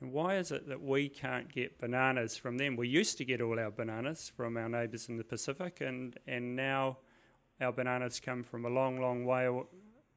And 0.00 0.12
why 0.12 0.36
is 0.36 0.50
it 0.50 0.68
that 0.68 0.82
we 0.82 1.08
can't 1.08 1.52
get 1.52 1.78
bananas 1.78 2.36
from 2.36 2.58
them? 2.58 2.76
We 2.76 2.88
used 2.88 3.18
to 3.18 3.24
get 3.24 3.40
all 3.40 3.58
our 3.58 3.70
bananas 3.70 4.32
from 4.34 4.56
our 4.56 4.68
neighbours 4.68 5.08
in 5.08 5.16
the 5.16 5.24
Pacific, 5.24 5.80
and, 5.80 6.18
and 6.26 6.56
now 6.56 6.98
our 7.60 7.72
bananas 7.72 8.20
come 8.20 8.42
from 8.42 8.64
a 8.64 8.68
long, 8.68 9.00
long 9.00 9.24
way 9.24 9.48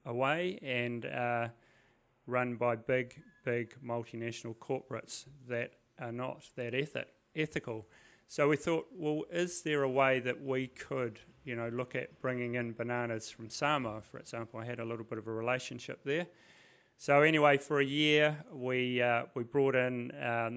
away 0.05 0.59
and 0.61 1.05
uh, 1.05 1.47
run 2.25 2.55
by 2.55 2.75
big, 2.75 3.21
big 3.43 3.75
multinational 3.85 4.55
corporates 4.55 5.25
that 5.47 5.73
are 5.99 6.11
not 6.11 6.43
that 6.55 6.73
ethic, 6.73 7.07
ethical. 7.35 7.87
So 8.27 8.49
we 8.49 8.57
thought, 8.57 8.87
well, 8.93 9.23
is 9.31 9.61
there 9.61 9.83
a 9.83 9.89
way 9.89 10.19
that 10.19 10.43
we 10.43 10.67
could 10.67 11.19
you 11.47 11.55
know, 11.55 11.69
look 11.69 11.95
at 11.95 12.21
bringing 12.21 12.55
in 12.55 12.73
bananas 12.73 13.31
from 13.31 13.49
Samoa, 13.49 14.01
for 14.01 14.19
example. 14.19 14.59
I 14.59 14.65
had 14.65 14.79
a 14.79 14.85
little 14.85 15.05
bit 15.05 15.17
of 15.17 15.27
a 15.27 15.31
relationship 15.31 16.01
there. 16.03 16.27
So 16.97 17.21
anyway, 17.21 17.57
for 17.57 17.79
a 17.79 17.85
year 17.85 18.43
we 18.51 19.01
uh, 19.01 19.23
we 19.33 19.43
brought 19.43 19.75
in 19.75 20.11
uh, 20.11 20.49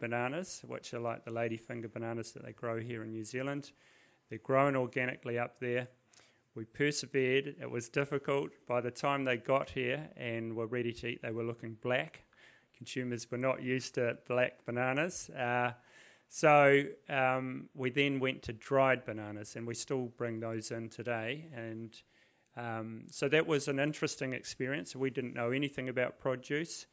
bananas, 0.00 0.62
which 0.66 0.92
are 0.94 0.98
like 0.98 1.24
the 1.24 1.30
ladyfinger 1.30 1.92
bananas 1.92 2.32
that 2.32 2.44
they 2.44 2.52
grow 2.52 2.80
here 2.80 3.04
in 3.04 3.12
New 3.12 3.22
Zealand. 3.22 3.70
They're 4.28 4.40
grown 4.40 4.74
organically 4.74 5.38
up 5.38 5.60
there. 5.60 5.86
We 6.56 6.64
persevered. 6.64 7.54
It 7.60 7.70
was 7.70 7.90
difficult. 7.90 8.50
By 8.66 8.80
the 8.80 8.90
time 8.90 9.24
they 9.24 9.36
got 9.36 9.68
here 9.68 10.08
and 10.16 10.56
were 10.56 10.66
ready 10.66 10.90
to 10.94 11.08
eat, 11.08 11.20
they 11.22 11.30
were 11.30 11.44
looking 11.44 11.76
black. 11.82 12.24
Consumers 12.74 13.30
were 13.30 13.36
not 13.36 13.62
used 13.62 13.96
to 13.96 14.16
black 14.26 14.64
bananas. 14.64 15.28
Uh, 15.30 15.72
so 16.28 16.84
um, 17.10 17.68
we 17.74 17.90
then 17.90 18.20
went 18.20 18.42
to 18.44 18.54
dried 18.54 19.04
bananas, 19.04 19.54
and 19.54 19.66
we 19.66 19.74
still 19.74 20.06
bring 20.16 20.40
those 20.40 20.70
in 20.70 20.88
today. 20.88 21.46
And 21.54 21.94
um, 22.56 23.02
so 23.10 23.28
that 23.28 23.46
was 23.46 23.68
an 23.68 23.78
interesting 23.78 24.32
experience. 24.32 24.96
We 24.96 25.10
didn't 25.10 25.34
know 25.34 25.50
anything 25.50 25.90
about 25.90 26.18
produce. 26.18 26.86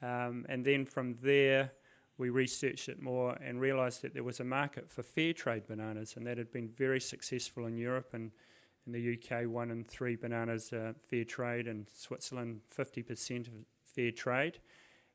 Um, 0.00 0.46
and 0.48 0.64
then 0.64 0.86
from 0.86 1.16
there, 1.20 1.72
we 2.18 2.30
researched 2.30 2.88
it 2.88 3.02
more 3.02 3.36
and 3.42 3.60
realised 3.60 4.02
that 4.02 4.14
there 4.14 4.22
was 4.22 4.38
a 4.38 4.44
market 4.44 4.88
for 4.88 5.02
fair 5.02 5.32
trade 5.32 5.66
bananas, 5.66 6.14
and 6.16 6.24
that 6.28 6.38
had 6.38 6.52
been 6.52 6.68
very 6.68 7.00
successful 7.00 7.66
in 7.66 7.76
Europe 7.76 8.10
and 8.12 8.30
in 8.88 8.92
the 8.92 9.18
UK. 9.18 9.46
One 9.46 9.70
in 9.70 9.84
three 9.84 10.16
bananas 10.16 10.72
are 10.72 10.94
fair 11.08 11.24
trade, 11.24 11.68
and 11.68 11.86
Switzerland, 11.94 12.62
50% 12.76 13.46
of 13.46 13.52
fair 13.84 14.10
trade. 14.10 14.58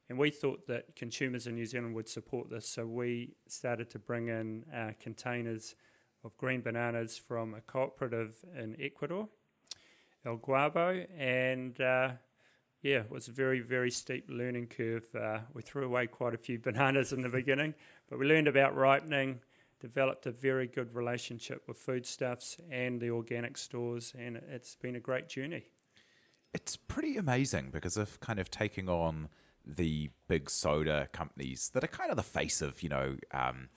And 0.10 0.18
we 0.18 0.30
thought 0.30 0.68
that 0.68 0.96
consumers 0.96 1.48
in 1.48 1.56
New 1.56 1.66
Zealand 1.66 1.96
would 1.96 2.08
support 2.08 2.50
this, 2.50 2.68
so 2.68 2.86
we 2.86 3.36
started 3.48 3.90
to 3.92 4.00
bring 4.00 4.28
in 4.28 4.66
uh, 4.74 4.92
containers 5.00 5.76
of 6.24 6.38
green 6.38 6.62
bananas 6.62 7.18
from 7.18 7.54
a 7.56 7.62
cooperative 7.62 8.36
in 8.58 8.76
Ecuador, 8.80 9.28
El 10.26 10.38
Guabo, 10.38 11.06
and 11.18 11.80
uh, 11.82 12.12
yeah, 12.82 13.00
it 13.00 13.12
was 13.12 13.28
a 13.28 13.32
very, 13.32 13.60
very 13.60 13.90
steep 13.90 14.26
learning 14.30 14.68
curve. 14.68 15.06
Uh, 15.16 15.40
we 15.54 15.62
threw 15.62 15.86
away 15.86 16.06
quite 16.06 16.34
a 16.34 16.38
few 16.38 16.60
bananas 16.64 17.12
in 17.12 17.22
the 17.22 17.30
beginning, 17.30 17.74
but 18.10 18.20
we 18.20 18.28
learned 18.28 18.48
about 18.48 18.76
ripening, 18.76 19.40
developed 19.84 20.26
a 20.26 20.32
very 20.32 20.66
good 20.66 20.96
relationship 20.96 21.68
with 21.68 21.78
foodstuffs 21.78 22.56
and 22.72 23.02
the 23.02 23.10
organic 23.10 23.58
stores, 23.58 24.14
and 24.18 24.38
it's 24.38 24.76
been 24.76 24.96
a 24.96 25.00
great 25.00 25.28
journey. 25.28 25.66
It's 26.54 26.78
pretty 26.78 27.18
amazing 27.18 27.70
because 27.70 27.98
of 27.98 28.18
kind 28.22 28.40
of 28.40 28.50
taking 28.50 28.88
on 28.88 29.28
the 29.66 30.10
big 30.30 30.50
soda 30.50 31.10
companies 31.12 31.70
that 31.74 31.84
are 31.84 31.88
kind 31.88 32.10
of 32.10 32.16
the 32.16 32.24
face 32.24 32.62
of, 32.62 32.82
you 32.82 32.88
know, 32.88 33.18
um, 33.32 33.68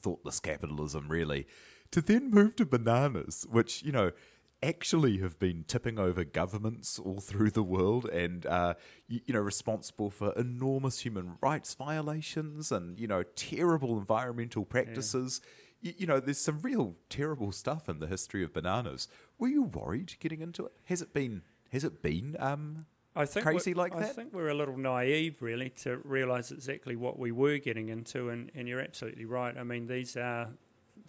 thoughtless 0.00 0.38
capitalism, 0.38 1.08
really, 1.08 1.48
to 1.90 2.00
then 2.00 2.30
move 2.30 2.54
to 2.54 2.64
bananas, 2.64 3.44
which, 3.50 3.82
you 3.82 3.90
know, 3.90 4.12
actually 4.62 5.18
have 5.18 5.38
been 5.38 5.64
tipping 5.66 5.98
over 5.98 6.24
governments 6.24 6.98
all 6.98 7.20
through 7.20 7.50
the 7.50 7.62
world 7.62 8.04
and 8.06 8.44
uh, 8.46 8.74
you, 9.08 9.20
you, 9.26 9.34
know 9.34 9.40
responsible 9.40 10.10
for 10.10 10.32
enormous 10.32 11.00
human 11.00 11.32
rights 11.40 11.74
violations 11.74 12.70
and 12.70 12.98
you 12.98 13.06
know 13.06 13.22
terrible 13.36 13.98
environmental 13.98 14.64
practices 14.64 15.40
yeah. 15.80 15.90
you, 15.90 15.94
you, 16.00 16.06
know 16.06 16.20
there's 16.20 16.38
some 16.38 16.60
real 16.60 16.94
terrible 17.08 17.52
stuff 17.52 17.88
in 17.88 18.00
the 18.00 18.06
history 18.06 18.44
of 18.44 18.52
bananas 18.52 19.08
were 19.38 19.48
you 19.48 19.62
worried 19.62 20.14
getting 20.20 20.40
into 20.40 20.66
it 20.66 20.72
has 20.84 21.00
it 21.00 21.12
been 21.14 21.42
Has 21.72 21.84
it 21.84 22.02
been 22.02 22.36
um, 22.38 22.86
I 23.14 23.26
think 23.26 23.44
crazy 23.44 23.74
like 23.74 23.94
I 23.94 24.00
that? 24.00 24.14
think 24.14 24.32
we're 24.32 24.48
a 24.48 24.54
little 24.54 24.76
naive, 24.76 25.40
really, 25.40 25.70
to 25.82 25.98
realise 26.04 26.50
exactly 26.52 26.96
what 26.96 27.18
we 27.18 27.32
were 27.32 27.58
getting 27.58 27.88
into, 27.88 28.28
and, 28.28 28.50
and 28.54 28.68
you're 28.68 28.80
absolutely 28.80 29.24
right. 29.24 29.56
I 29.56 29.64
mean, 29.64 29.86
these 29.86 30.16
are 30.16 30.48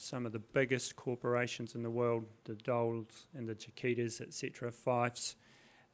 some 0.02 0.26
of 0.26 0.32
the 0.32 0.40
biggest 0.40 0.96
corporations 0.96 1.76
in 1.76 1.84
the 1.84 1.90
world, 1.90 2.26
the 2.46 2.56
Doles 2.56 3.28
and 3.34 3.48
the 3.48 3.56
Chiquitas, 3.56 4.22
etc., 4.22 4.72
Fyffes, 4.72 5.36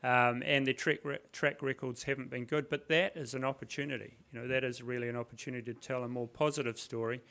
um, 0.03 0.43
and 0.45 0.65
their 0.65 0.73
track, 0.73 0.99
re- 1.03 1.19
track 1.31 1.61
records 1.61 2.03
haven't 2.03 2.29
been 2.29 2.45
good, 2.45 2.69
but 2.69 2.87
that 2.87 3.17
is 3.17 3.33
an 3.33 3.43
opportunity. 3.43 4.17
You 4.31 4.39
know, 4.39 4.47
that 4.47 4.63
is 4.63 4.81
really 4.81 5.09
an 5.09 5.15
opportunity 5.15 5.73
to 5.73 5.79
tell 5.79 6.03
a 6.03 6.07
more 6.07 6.27
positive 6.27 6.77
story 6.79 7.21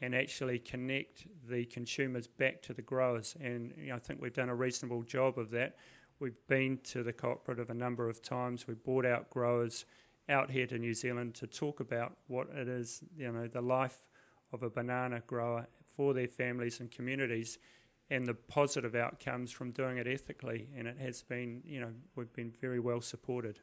and 0.00 0.14
actually 0.14 0.58
connect 0.58 1.26
the 1.48 1.64
consumers 1.66 2.26
back 2.26 2.62
to 2.62 2.74
the 2.74 2.82
growers. 2.82 3.36
And 3.40 3.74
you 3.76 3.88
know, 3.88 3.96
I 3.96 3.98
think 3.98 4.20
we've 4.20 4.32
done 4.32 4.48
a 4.48 4.54
reasonable 4.54 5.02
job 5.02 5.38
of 5.38 5.50
that. 5.50 5.76
We've 6.18 6.38
been 6.48 6.78
to 6.84 7.02
the 7.02 7.12
cooperative 7.12 7.70
a 7.70 7.74
number 7.74 8.08
of 8.08 8.22
times. 8.22 8.66
We 8.66 8.74
brought 8.74 9.04
out 9.04 9.30
growers 9.30 9.84
out 10.28 10.50
here 10.50 10.66
to 10.68 10.78
New 10.78 10.94
Zealand 10.94 11.34
to 11.34 11.46
talk 11.46 11.80
about 11.80 12.16
what 12.28 12.48
it 12.54 12.68
is, 12.68 13.02
you 13.16 13.30
know, 13.30 13.46
the 13.48 13.60
life 13.60 14.06
of 14.52 14.62
a 14.62 14.70
banana 14.70 15.22
grower 15.26 15.66
for 15.96 16.14
their 16.14 16.28
families 16.28 16.80
and 16.80 16.90
communities 16.90 17.58
and 18.10 18.26
the 18.26 18.34
positive 18.34 18.94
outcomes 18.94 19.52
from 19.52 19.70
doing 19.70 19.98
it 19.98 20.06
ethically. 20.06 20.68
And 20.76 20.86
it 20.86 20.98
has 20.98 21.22
been, 21.22 21.62
you 21.64 21.80
know, 21.80 21.92
we've 22.14 22.32
been 22.32 22.52
very 22.60 22.80
well 22.80 23.00
supported. 23.00 23.60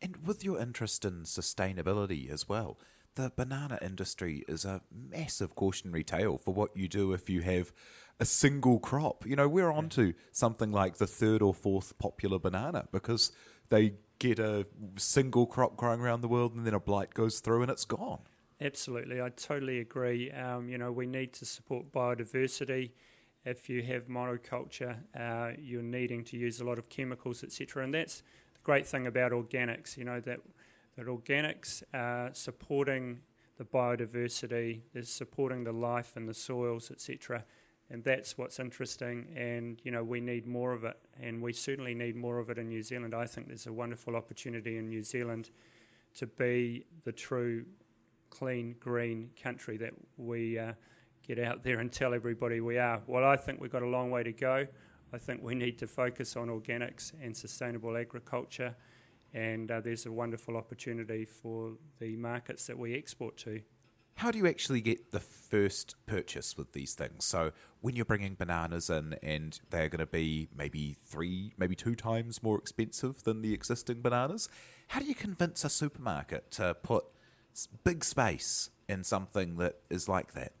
And 0.00 0.26
with 0.26 0.44
your 0.44 0.58
interest 0.58 1.04
in 1.04 1.22
sustainability 1.22 2.30
as 2.30 2.48
well, 2.48 2.78
the 3.16 3.32
banana 3.34 3.78
industry 3.82 4.44
is 4.46 4.64
a 4.64 4.82
massive 4.90 5.54
cautionary 5.54 6.04
tale 6.04 6.38
for 6.38 6.52
what 6.52 6.76
you 6.76 6.86
do 6.86 7.12
if 7.12 7.28
you 7.28 7.40
have 7.42 7.72
a 8.20 8.24
single 8.24 8.78
crop. 8.78 9.26
You 9.26 9.36
know, 9.36 9.48
we're 9.48 9.72
on 9.72 9.88
to 9.90 10.14
something 10.32 10.70
like 10.70 10.96
the 10.96 11.06
third 11.06 11.42
or 11.42 11.54
fourth 11.54 11.98
popular 11.98 12.38
banana 12.38 12.86
because 12.92 13.32
they 13.68 13.94
get 14.18 14.38
a 14.38 14.66
single 14.96 15.46
crop 15.46 15.76
growing 15.76 16.00
around 16.00 16.20
the 16.20 16.28
world 16.28 16.54
and 16.54 16.66
then 16.66 16.74
a 16.74 16.80
blight 16.80 17.14
goes 17.14 17.40
through 17.40 17.62
and 17.62 17.70
it's 17.70 17.84
gone. 17.84 18.20
Absolutely, 18.60 19.20
I 19.20 19.28
totally 19.28 19.80
agree. 19.80 20.30
Um, 20.30 20.68
you 20.68 20.78
know, 20.78 20.90
we 20.90 21.06
need 21.06 21.34
to 21.34 21.44
support 21.44 21.92
biodiversity. 21.92 22.92
If 23.44 23.68
you 23.68 23.82
have 23.82 24.08
monoculture, 24.08 24.96
uh, 25.14 25.52
you're 25.58 25.82
needing 25.82 26.24
to 26.24 26.38
use 26.38 26.60
a 26.60 26.64
lot 26.64 26.78
of 26.78 26.88
chemicals, 26.88 27.44
etc. 27.44 27.84
And 27.84 27.92
that's 27.92 28.20
the 28.54 28.60
great 28.62 28.86
thing 28.86 29.06
about 29.06 29.32
organics. 29.32 29.98
You 29.98 30.04
know 30.04 30.20
that 30.20 30.40
that 30.96 31.06
organics 31.06 31.82
are 31.92 32.30
supporting 32.32 33.20
the 33.58 33.64
biodiversity, 33.64 34.80
they're 34.92 35.02
supporting 35.02 35.64
the 35.64 35.72
life 35.72 36.16
in 36.16 36.24
the 36.24 36.34
soils, 36.34 36.90
etc. 36.90 37.44
And 37.90 38.02
that's 38.02 38.36
what's 38.38 38.58
interesting. 38.58 39.32
And 39.36 39.80
you 39.84 39.90
know, 39.90 40.02
we 40.02 40.22
need 40.22 40.46
more 40.46 40.72
of 40.72 40.82
it, 40.84 40.96
and 41.20 41.42
we 41.42 41.52
certainly 41.52 41.94
need 41.94 42.16
more 42.16 42.38
of 42.38 42.48
it 42.48 42.56
in 42.56 42.68
New 42.68 42.82
Zealand. 42.82 43.14
I 43.14 43.26
think 43.26 43.48
there's 43.48 43.66
a 43.66 43.72
wonderful 43.72 44.16
opportunity 44.16 44.78
in 44.78 44.88
New 44.88 45.02
Zealand 45.02 45.50
to 46.14 46.26
be 46.26 46.86
the 47.04 47.12
true 47.12 47.66
clean, 48.38 48.76
green 48.80 49.30
country 49.42 49.76
that 49.78 49.92
we 50.16 50.58
uh, 50.58 50.72
get 51.26 51.38
out 51.38 51.62
there 51.62 51.78
and 51.80 51.92
tell 51.92 52.14
everybody 52.14 52.60
we 52.60 52.78
are. 52.78 53.00
Well, 53.06 53.24
I 53.24 53.36
think 53.36 53.60
we've 53.60 53.72
got 53.72 53.82
a 53.82 53.88
long 53.88 54.10
way 54.10 54.22
to 54.22 54.32
go. 54.32 54.66
I 55.12 55.18
think 55.18 55.42
we 55.42 55.54
need 55.54 55.78
to 55.78 55.86
focus 55.86 56.36
on 56.36 56.48
organics 56.48 57.12
and 57.22 57.36
sustainable 57.36 57.96
agriculture, 57.96 58.76
and 59.32 59.70
uh, 59.70 59.80
there's 59.80 60.06
a 60.06 60.12
wonderful 60.12 60.56
opportunity 60.56 61.24
for 61.24 61.74
the 62.00 62.16
markets 62.16 62.66
that 62.66 62.78
we 62.78 62.94
export 62.94 63.36
to. 63.38 63.60
How 64.16 64.30
do 64.30 64.38
you 64.38 64.46
actually 64.46 64.80
get 64.80 65.12
the 65.12 65.20
first 65.20 65.94
purchase 66.06 66.56
with 66.56 66.72
these 66.72 66.94
things? 66.94 67.26
So 67.26 67.52
when 67.82 67.96
you're 67.96 68.06
bringing 68.06 68.34
bananas 68.34 68.88
in 68.88 69.14
and 69.22 69.60
they're 69.68 69.90
going 69.90 70.00
to 70.00 70.06
be 70.06 70.48
maybe 70.56 70.96
three, 71.04 71.52
maybe 71.58 71.76
two 71.76 71.94
times 71.94 72.42
more 72.42 72.58
expensive 72.58 73.24
than 73.24 73.42
the 73.42 73.52
existing 73.52 74.00
bananas, 74.00 74.48
how 74.88 75.00
do 75.00 75.06
you 75.06 75.14
convince 75.14 75.64
a 75.64 75.68
supermarket 75.68 76.50
to 76.52 76.74
put 76.82 77.04
big 77.84 78.04
space 78.04 78.70
in 78.88 79.04
something 79.04 79.56
that 79.56 79.76
is 79.90 80.08
like 80.08 80.32
that? 80.34 80.52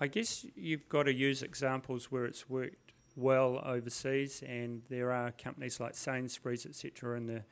I 0.00 0.08
guess 0.08 0.44
you've 0.56 0.88
got 0.88 1.04
to 1.04 1.14
use 1.14 1.42
examples 1.42 2.10
where 2.10 2.24
it's 2.24 2.48
worked 2.50 2.92
well 3.14 3.62
overseas, 3.64 4.42
and 4.46 4.82
there 4.88 5.12
are 5.12 5.30
companies 5.32 5.78
like 5.78 5.94
Sainsbury's, 5.94 6.66
etc., 6.66 7.16
in 7.16 7.26
the 7.26 7.44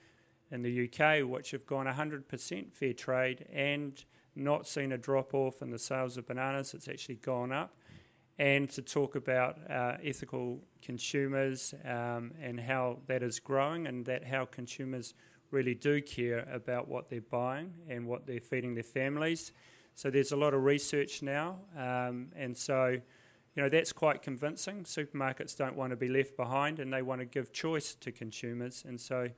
in 0.50 0.62
the 0.62 0.88
UK 0.88 1.24
which 1.28 1.52
have 1.52 1.64
gone 1.64 1.86
100% 1.86 2.72
fair 2.72 2.92
trade 2.92 3.46
and 3.52 4.04
not 4.34 4.66
seen 4.66 4.90
a 4.90 4.98
drop 4.98 5.32
off 5.32 5.62
in 5.62 5.70
the 5.70 5.78
sales 5.78 6.16
of 6.16 6.26
bananas. 6.26 6.74
It's 6.74 6.88
actually 6.88 7.16
gone 7.16 7.52
up. 7.52 7.76
And 8.38 8.68
to 8.70 8.82
talk 8.82 9.14
about 9.16 9.58
uh, 9.70 9.98
ethical 10.02 10.60
consumers 10.82 11.74
um, 11.84 12.32
and 12.40 12.58
how 12.58 12.98
that 13.06 13.22
is 13.22 13.38
growing, 13.38 13.86
and 13.86 14.06
that 14.06 14.24
how 14.24 14.46
consumers 14.46 15.14
really 15.50 15.74
do 15.74 16.00
care 16.00 16.48
about 16.52 16.88
what 16.88 17.08
they're 17.08 17.20
buying 17.20 17.74
and 17.88 18.06
what 18.06 18.26
they're 18.26 18.40
feeding 18.40 18.74
their 18.74 18.82
families. 18.82 19.52
So 19.94 20.10
there's 20.10 20.32
a 20.32 20.36
lot 20.36 20.54
of 20.54 20.62
research 20.62 21.22
now, 21.22 21.58
um, 21.76 22.28
and 22.34 22.56
so 22.56 22.88
you 23.54 23.62
know 23.62 23.68
that's 23.68 23.92
quite 23.92 24.22
convincing. 24.22 24.84
Supermarkets 24.84 25.56
don't 25.56 25.76
want 25.76 25.90
to 25.90 25.96
be 25.96 26.08
left 26.08 26.36
behind, 26.36 26.78
and 26.78 26.92
they 26.92 27.02
want 27.02 27.20
to 27.20 27.26
give 27.26 27.52
choice 27.52 27.94
to 27.96 28.12
consumers, 28.12 28.84
and 28.86 29.00
so 29.00 29.28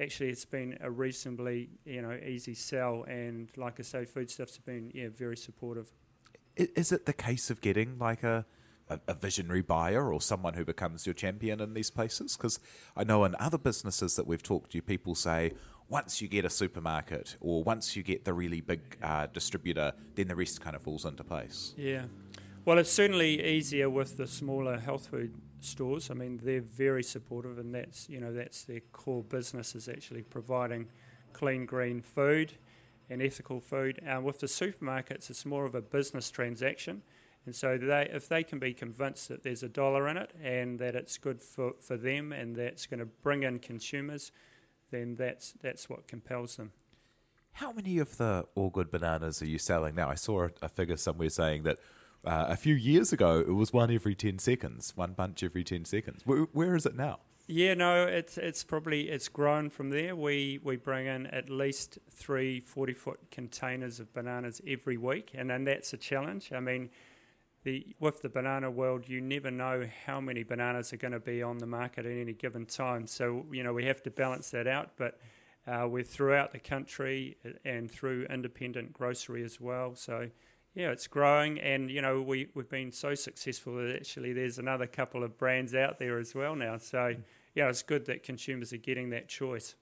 actually 0.00 0.30
it's 0.30 0.44
been 0.44 0.76
a 0.80 0.90
reasonably 0.90 1.70
you 1.84 2.02
know 2.02 2.18
easy 2.26 2.54
sell. 2.54 3.04
And 3.04 3.48
like 3.56 3.80
I 3.80 3.82
say, 3.82 4.04
foodstuffs 4.04 4.56
have 4.56 4.66
been 4.66 4.90
yeah 4.94 5.08
very 5.08 5.36
supportive. 5.36 5.90
Is 6.56 6.92
it 6.92 7.06
the 7.06 7.12
case 7.14 7.48
of 7.48 7.60
getting 7.60 7.98
like 7.98 8.22
a, 8.22 8.44
a, 8.90 9.00
a 9.08 9.14
visionary 9.14 9.62
buyer 9.62 10.12
or 10.12 10.20
someone 10.20 10.54
who 10.54 10.64
becomes 10.64 11.06
your 11.06 11.14
champion 11.14 11.60
in 11.60 11.72
these 11.72 11.90
places? 11.90 12.36
Because 12.36 12.60
I 12.96 13.04
know 13.04 13.24
in 13.24 13.34
other 13.38 13.58
businesses 13.58 14.16
that 14.16 14.26
we've 14.26 14.42
talked 14.42 14.72
to, 14.72 14.82
people 14.82 15.14
say 15.14 15.52
once 15.88 16.20
you 16.20 16.28
get 16.28 16.44
a 16.44 16.50
supermarket 16.50 17.36
or 17.40 17.62
once 17.64 17.96
you 17.96 18.02
get 18.02 18.24
the 18.24 18.32
really 18.32 18.60
big 18.60 18.80
uh, 19.02 19.26
distributor, 19.32 19.92
then 20.14 20.28
the 20.28 20.36
rest 20.36 20.60
kind 20.60 20.76
of 20.76 20.82
falls 20.82 21.04
into 21.04 21.24
place. 21.24 21.74
Yeah. 21.76 22.04
Well, 22.64 22.78
it's 22.78 22.92
certainly 22.92 23.42
easier 23.42 23.88
with 23.88 24.16
the 24.18 24.26
smaller 24.26 24.78
health 24.78 25.06
food 25.06 25.34
stores. 25.60 26.10
I 26.10 26.14
mean, 26.14 26.40
they're 26.42 26.60
very 26.60 27.02
supportive, 27.02 27.58
and 27.58 27.74
that's 27.74 28.08
you 28.08 28.20
know 28.20 28.32
that's 28.32 28.64
their 28.64 28.80
core 28.92 29.22
business 29.22 29.74
is 29.74 29.88
actually 29.88 30.22
providing 30.22 30.88
clean, 31.32 31.66
green 31.66 32.02
food 32.02 32.54
and 33.08 33.22
ethical 33.22 33.60
food. 33.60 33.98
And 34.04 34.24
with 34.24 34.40
the 34.40 34.46
supermarkets, 34.46 35.30
it's 35.30 35.44
more 35.44 35.64
of 35.64 35.74
a 35.74 35.80
business 35.80 36.30
transaction, 36.30 37.02
and 37.46 37.54
so 37.54 37.78
they 37.78 38.08
if 38.12 38.28
they 38.28 38.42
can 38.42 38.58
be 38.58 38.74
convinced 38.74 39.28
that 39.28 39.42
there's 39.42 39.62
a 39.62 39.68
dollar 39.68 40.08
in 40.08 40.16
it 40.16 40.34
and 40.42 40.78
that 40.78 40.94
it's 40.94 41.18
good 41.18 41.40
for, 41.40 41.74
for 41.80 41.96
them 41.96 42.32
and 42.32 42.56
that's 42.56 42.86
going 42.86 43.00
to 43.00 43.06
bring 43.06 43.42
in 43.42 43.58
consumers, 43.58 44.30
then 44.90 45.16
that's 45.16 45.54
that's 45.62 45.88
what 45.88 46.06
compels 46.06 46.56
them. 46.56 46.72
How 47.52 47.72
many 47.72 47.98
of 47.98 48.16
the 48.16 48.46
all 48.54 48.70
good 48.70 48.90
bananas 48.90 49.42
are 49.42 49.46
you 49.46 49.58
selling 49.58 49.94
now? 49.94 50.08
I 50.08 50.14
saw 50.14 50.44
a, 50.44 50.50
a 50.62 50.68
figure 50.68 50.96
somewhere 50.96 51.30
saying 51.30 51.64
that 51.64 51.78
uh, 52.24 52.46
a 52.48 52.56
few 52.56 52.74
years 52.74 53.12
ago 53.12 53.40
it 53.40 53.54
was 53.54 53.72
one 53.72 53.90
every 53.90 54.14
10 54.14 54.38
seconds, 54.38 54.92
one 54.94 55.12
bunch 55.12 55.42
every 55.42 55.64
10 55.64 55.84
seconds. 55.86 56.22
Where, 56.24 56.40
where 56.52 56.76
is 56.76 56.86
it 56.86 56.94
now? 56.94 57.20
Yeah, 57.52 57.74
no, 57.74 58.06
it's 58.06 58.38
it's 58.38 58.62
probably 58.62 59.08
it's 59.08 59.26
grown 59.26 59.70
from 59.70 59.90
there. 59.90 60.14
We 60.14 60.60
we 60.62 60.76
bring 60.76 61.06
in 61.06 61.26
at 61.26 61.50
least 61.50 61.98
three 62.08 62.60
40 62.60 62.92
foot 62.92 63.18
containers 63.32 63.98
of 63.98 64.14
bananas 64.14 64.60
every 64.64 64.96
week, 64.96 65.32
and 65.34 65.50
then 65.50 65.64
that's 65.64 65.92
a 65.92 65.96
challenge. 65.96 66.52
I 66.52 66.60
mean, 66.60 66.90
the 67.64 67.94
with 67.98 68.22
the 68.22 68.28
banana 68.28 68.70
world, 68.70 69.08
you 69.08 69.20
never 69.20 69.50
know 69.50 69.86
how 70.06 70.20
many 70.20 70.42
bananas 70.42 70.92
are 70.92 70.96
going 70.96 71.12
to 71.12 71.20
be 71.20 71.42
on 71.42 71.58
the 71.58 71.66
market 71.66 72.06
at 72.06 72.12
any 72.12 72.32
given 72.32 72.66
time. 72.66 73.06
So 73.06 73.46
you 73.52 73.62
know 73.62 73.72
we 73.72 73.84
have 73.84 74.02
to 74.04 74.10
balance 74.10 74.50
that 74.50 74.66
out, 74.66 74.92
but. 74.96 75.18
Uh, 75.66 75.86
we're 75.86 76.02
throughout 76.02 76.52
the 76.52 76.58
country 76.58 77.36
and 77.66 77.90
through 77.90 78.24
independent 78.30 78.94
grocery 78.94 79.44
as 79.44 79.60
well. 79.60 79.94
So, 79.94 80.30
yeah, 80.74 80.90
it's 80.90 81.06
growing, 81.06 81.60
and 81.60 81.90
you 81.90 82.00
know 82.00 82.22
we 82.22 82.48
we've 82.54 82.68
been 82.68 82.90
so 82.92 83.14
successful 83.14 83.76
that 83.76 83.94
actually 83.94 84.32
there's 84.32 84.58
another 84.58 84.86
couple 84.86 85.22
of 85.22 85.36
brands 85.36 85.74
out 85.74 85.98
there 85.98 86.18
as 86.18 86.34
well 86.34 86.56
now. 86.56 86.78
So, 86.78 87.14
yeah, 87.54 87.68
it's 87.68 87.82
good 87.82 88.06
that 88.06 88.22
consumers 88.22 88.72
are 88.72 88.78
getting 88.78 89.10
that 89.10 89.28
choice. 89.28 89.74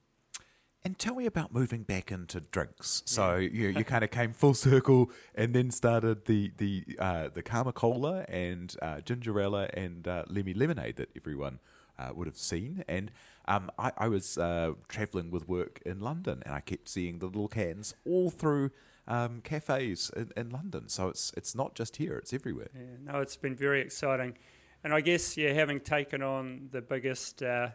And 0.85 0.99
tell 0.99 1.17
me 1.17 1.27
about 1.27 1.53
moving 1.53 1.83
back 1.83 2.11
into 2.12 2.41
drinks. 2.41 3.03
So 3.05 3.37
you 3.37 3.69
you 3.69 3.85
kind 3.85 4.05
of 4.05 4.11
came 4.11 4.33
full 4.33 4.55
circle 4.55 5.11
and 5.35 5.55
then 5.55 5.71
started 5.71 6.27
the 6.27 6.53
the 6.57 6.85
uh, 6.99 7.29
the 7.33 7.43
Karma 7.43 7.73
Cola 7.73 8.25
and 8.29 8.75
uh, 8.81 8.97
Gingerella 8.97 9.71
and 9.75 10.07
uh, 10.07 10.25
Lemmy 10.29 10.55
Lemonade 10.55 10.97
that 10.97 11.11
everyone 11.17 11.59
uh, 11.99 12.11
would 12.14 12.27
have 12.27 12.37
seen. 12.37 12.85
And 12.88 13.11
um, 13.47 13.71
I, 13.79 13.93
I 13.99 14.09
was 14.09 14.38
uh, 14.38 14.73
traveling 14.88 15.31
with 15.31 15.49
work 15.49 15.81
in 15.85 16.01
London 16.01 16.43
and 16.45 16.55
I 16.55 16.61
kept 16.61 16.88
seeing 16.88 17.19
the 17.19 17.27
little 17.27 17.49
cans 17.49 17.95
all 18.07 18.31
through 18.31 18.71
um, 19.09 19.41
cafes 19.41 20.11
in, 20.14 20.31
in 20.37 20.51
London. 20.51 20.88
So 20.88 21.09
it's 21.09 21.33
it's 21.37 21.55
not 21.55 21.75
just 21.75 21.97
here; 21.97 22.17
it's 22.19 22.33
everywhere. 22.33 22.69
Yeah, 22.75 23.12
no, 23.12 23.21
it's 23.21 23.37
been 23.37 23.57
very 23.57 23.81
exciting, 23.81 24.37
and 24.85 24.95
I 24.95 25.01
guess 25.01 25.37
yeah, 25.37 25.53
having 25.53 25.81
taken 25.81 26.23
on 26.23 26.69
the 26.71 26.83
biggest 26.83 27.43
uh, 27.43 27.71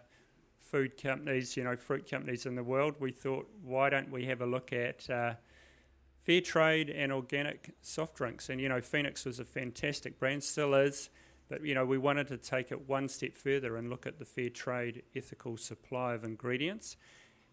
food 0.73 0.99
companies, 0.99 1.55
you 1.55 1.63
know, 1.63 1.75
fruit 1.75 2.09
companies 2.09 2.47
in 2.47 2.55
the 2.55 2.63
world, 2.63 2.95
we 2.99 3.11
thought, 3.11 3.47
why 3.63 3.91
don't 3.91 4.09
we 4.09 4.25
have 4.25 4.41
a 4.41 4.45
look 4.47 4.73
at 4.73 5.07
uh, 5.07 5.33
fair 6.25 6.41
trade 6.41 6.89
and 6.89 7.11
organic 7.11 7.75
soft 7.83 8.15
drinks? 8.15 8.49
And 8.49 8.59
you 8.59 8.69
know, 8.69 8.81
Phoenix 8.81 9.23
was 9.23 9.39
a 9.39 9.45
fantastic 9.45 10.17
brand, 10.17 10.43
still 10.43 10.73
is, 10.73 11.11
But 11.47 11.63
you 11.63 11.75
know, 11.75 11.85
we 11.85 11.99
wanted 11.99 12.27
to 12.29 12.37
take 12.37 12.71
it 12.71 12.89
one 12.89 13.07
step 13.07 13.35
further 13.35 13.77
and 13.77 13.87
look 13.87 14.07
at 14.07 14.17
the 14.17 14.25
fair 14.25 14.49
trade, 14.49 15.03
ethical 15.15 15.57
supply 15.57 16.15
of 16.15 16.23
ingredients. 16.23 16.97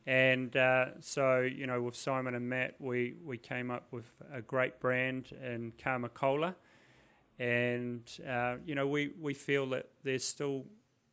And 0.06 0.56
uh, 0.56 1.00
so, 1.00 1.40
you 1.40 1.66
know, 1.66 1.83
with 1.83 1.96
Simon 1.96 2.35
and 2.35 2.48
Matt, 2.48 2.76
we, 2.78 3.16
we 3.22 3.37
came 3.37 3.70
up 3.70 3.88
with 3.90 4.14
a 4.33 4.40
great 4.40 4.80
brand 4.80 5.37
in 5.44 5.74
Karma 5.83 6.09
Cola. 6.09 6.56
And, 7.38 8.02
uh, 8.26 8.56
you 8.64 8.74
know, 8.74 8.87
we, 8.87 9.11
we 9.20 9.35
feel 9.35 9.66
that 9.70 9.90
there's 10.02 10.24
still 10.24 10.64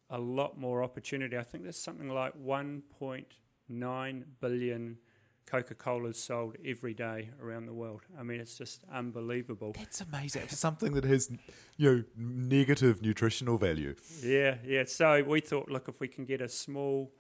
a 0.10 0.20
lot 0.20 0.58
more 0.58 0.84
opportunity. 0.84 1.38
I 1.38 1.44
think 1.44 1.64
there's 1.64 1.78
something 1.78 2.10
like 2.10 2.34
1.9 2.38 4.24
billion 4.40 4.98
Coca 5.46 5.76
Cola's 5.76 6.22
sold 6.22 6.58
every 6.66 6.94
day 6.94 7.30
around 7.42 7.68
the 7.68 7.74
world. 7.74 8.02
I 8.20 8.24
mean, 8.24 8.42
it's 8.42 8.58
just 8.58 8.84
unbelievable. 8.92 9.74
That's 9.78 10.02
amazing. 10.02 10.44
For 10.48 10.56
something 10.56 10.94
that 10.94 11.06
has, 11.06 11.32
you 11.78 11.96
know, 11.96 12.04
negative 12.18 13.02
nutritional 13.02 13.58
value. 13.58 13.96
Yeah, 14.22 14.56
yeah. 14.66 14.84
So 14.86 15.24
we 15.24 15.40
thought, 15.40 15.70
look, 15.72 15.88
if 15.88 16.02
we 16.02 16.10
can 16.10 16.26
get 16.26 16.42
a 16.42 16.50
small 16.50 17.14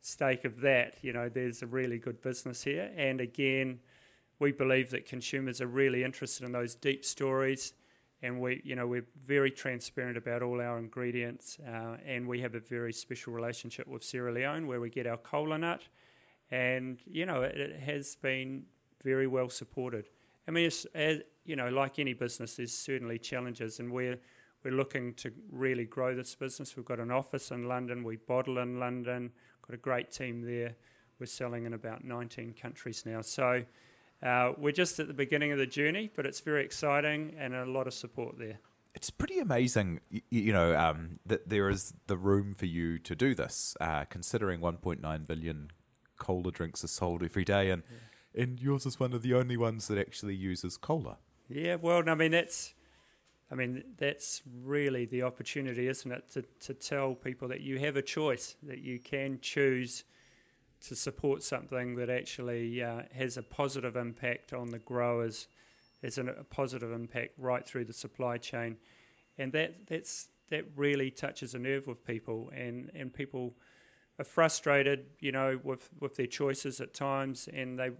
stake 0.00 0.46
of 0.46 0.62
that, 0.62 0.96
you 1.02 1.12
know, 1.12 1.28
there's 1.28 1.62
a 1.62 1.66
really 1.66 1.98
good 1.98 2.22
business 2.22 2.64
here. 2.64 2.90
And 2.96 3.20
again, 3.20 3.80
we 4.38 4.50
believe 4.50 4.90
that 4.90 5.06
consumers 5.06 5.60
are 5.60 5.66
really 5.66 6.04
interested 6.04 6.44
in 6.44 6.52
those 6.52 6.74
deep 6.74 7.04
stories. 7.04 7.74
And 8.24 8.40
we, 8.40 8.62
you 8.64 8.74
know, 8.74 8.86
we're 8.86 9.06
very 9.22 9.50
transparent 9.50 10.16
about 10.16 10.42
all 10.42 10.60
our 10.60 10.78
ingredients, 10.78 11.58
uh, 11.66 11.96
and 12.06 12.26
we 12.26 12.40
have 12.40 12.54
a 12.54 12.60
very 12.60 12.92
special 12.92 13.32
relationship 13.34 13.86
with 13.86 14.02
Sierra 14.02 14.32
Leone, 14.32 14.66
where 14.66 14.80
we 14.80 14.88
get 14.88 15.06
our 15.06 15.18
cola 15.18 15.58
nut 15.58 15.82
and 16.50 17.00
you 17.06 17.26
know 17.26 17.42
it, 17.42 17.58
it 17.58 17.80
has 17.80 18.16
been 18.16 18.64
very 19.02 19.26
well 19.26 19.48
supported. 19.48 20.08
I 20.46 20.50
mean, 20.50 20.66
it's, 20.66 20.84
as, 20.94 21.20
you 21.44 21.56
know, 21.56 21.68
like 21.68 21.98
any 21.98 22.12
business, 22.12 22.56
there's 22.56 22.72
certainly 22.72 23.18
challenges, 23.18 23.80
and 23.80 23.92
we're 23.92 24.18
we're 24.62 24.72
looking 24.72 25.14
to 25.14 25.32
really 25.50 25.84
grow 25.84 26.14
this 26.14 26.34
business. 26.34 26.76
We've 26.76 26.86
got 26.86 27.00
an 27.00 27.10
office 27.10 27.50
in 27.50 27.68
London, 27.68 28.02
we 28.04 28.16
bottle 28.16 28.58
in 28.58 28.78
London, 28.78 29.32
got 29.66 29.74
a 29.74 29.78
great 29.78 30.10
team 30.10 30.42
there. 30.42 30.76
We're 31.20 31.26
selling 31.26 31.64
in 31.64 31.74
about 31.74 32.04
19 32.04 32.54
countries 32.54 33.04
now, 33.06 33.20
so 33.20 33.64
uh, 34.22 34.52
we're 34.56 34.72
just 34.72 34.98
at 34.98 35.06
the 35.06 35.14
beginning 35.14 35.52
of 35.52 35.58
the 35.58 35.66
journey, 35.66 36.10
but 36.14 36.26
it's 36.26 36.40
very 36.40 36.64
exciting 36.64 37.34
and 37.38 37.54
a 37.54 37.66
lot 37.66 37.86
of 37.86 37.94
support 37.94 38.38
there. 38.38 38.58
It's 38.94 39.10
pretty 39.10 39.38
amazing, 39.38 40.00
you, 40.08 40.22
you 40.30 40.52
know, 40.52 40.76
um, 40.76 41.18
that 41.26 41.48
there 41.48 41.68
is 41.68 41.94
the 42.06 42.16
room 42.16 42.54
for 42.54 42.66
you 42.66 42.98
to 43.00 43.14
do 43.14 43.34
this, 43.34 43.76
uh, 43.80 44.04
considering 44.04 44.60
1.9 44.60 45.26
billion 45.26 45.70
cola 46.16 46.52
drinks 46.52 46.84
are 46.84 46.88
sold 46.88 47.22
every 47.22 47.44
day, 47.44 47.70
and 47.70 47.82
yeah. 47.90 48.42
and 48.42 48.60
yours 48.60 48.86
is 48.86 49.00
one 49.00 49.12
of 49.12 49.22
the 49.22 49.34
only 49.34 49.56
ones 49.56 49.88
that 49.88 49.98
actually 49.98 50.36
uses 50.36 50.76
cola. 50.76 51.18
Yeah, 51.48 51.76
well, 51.76 52.08
I 52.08 52.14
mean 52.14 52.30
that's, 52.30 52.74
I 53.50 53.56
mean 53.56 53.82
that's 53.98 54.42
really 54.62 55.06
the 55.06 55.22
opportunity, 55.22 55.88
isn't 55.88 56.10
it, 56.10 56.30
to 56.32 56.42
to 56.60 56.74
tell 56.74 57.14
people 57.14 57.48
that 57.48 57.60
you 57.62 57.80
have 57.80 57.96
a 57.96 58.02
choice, 58.02 58.56
that 58.62 58.78
you 58.78 59.00
can 59.00 59.40
choose 59.40 60.04
to 60.88 60.96
support 60.96 61.42
something 61.42 61.96
that 61.96 62.10
actually 62.10 62.82
uh, 62.82 63.02
has 63.14 63.36
a 63.36 63.42
positive 63.42 63.96
impact 63.96 64.52
on 64.52 64.68
the 64.68 64.78
growers, 64.78 65.46
has 66.02 66.18
a, 66.18 66.26
a 66.26 66.44
positive 66.44 66.92
impact 66.92 67.32
right 67.38 67.66
through 67.66 67.84
the 67.84 67.92
supply 67.92 68.36
chain, 68.38 68.76
and 69.38 69.52
that 69.52 69.86
that's 69.88 70.28
that 70.50 70.64
really 70.76 71.10
touches 71.10 71.54
a 71.54 71.58
nerve 71.58 71.86
with 71.86 72.04
people, 72.04 72.50
and 72.54 72.90
and 72.94 73.12
people 73.12 73.54
are 74.18 74.24
frustrated, 74.24 75.06
you 75.18 75.32
know, 75.32 75.58
with, 75.64 75.90
with 76.00 76.16
their 76.16 76.26
choices 76.26 76.80
at 76.80 76.94
times, 76.94 77.48
and 77.52 77.78
they 77.78 77.90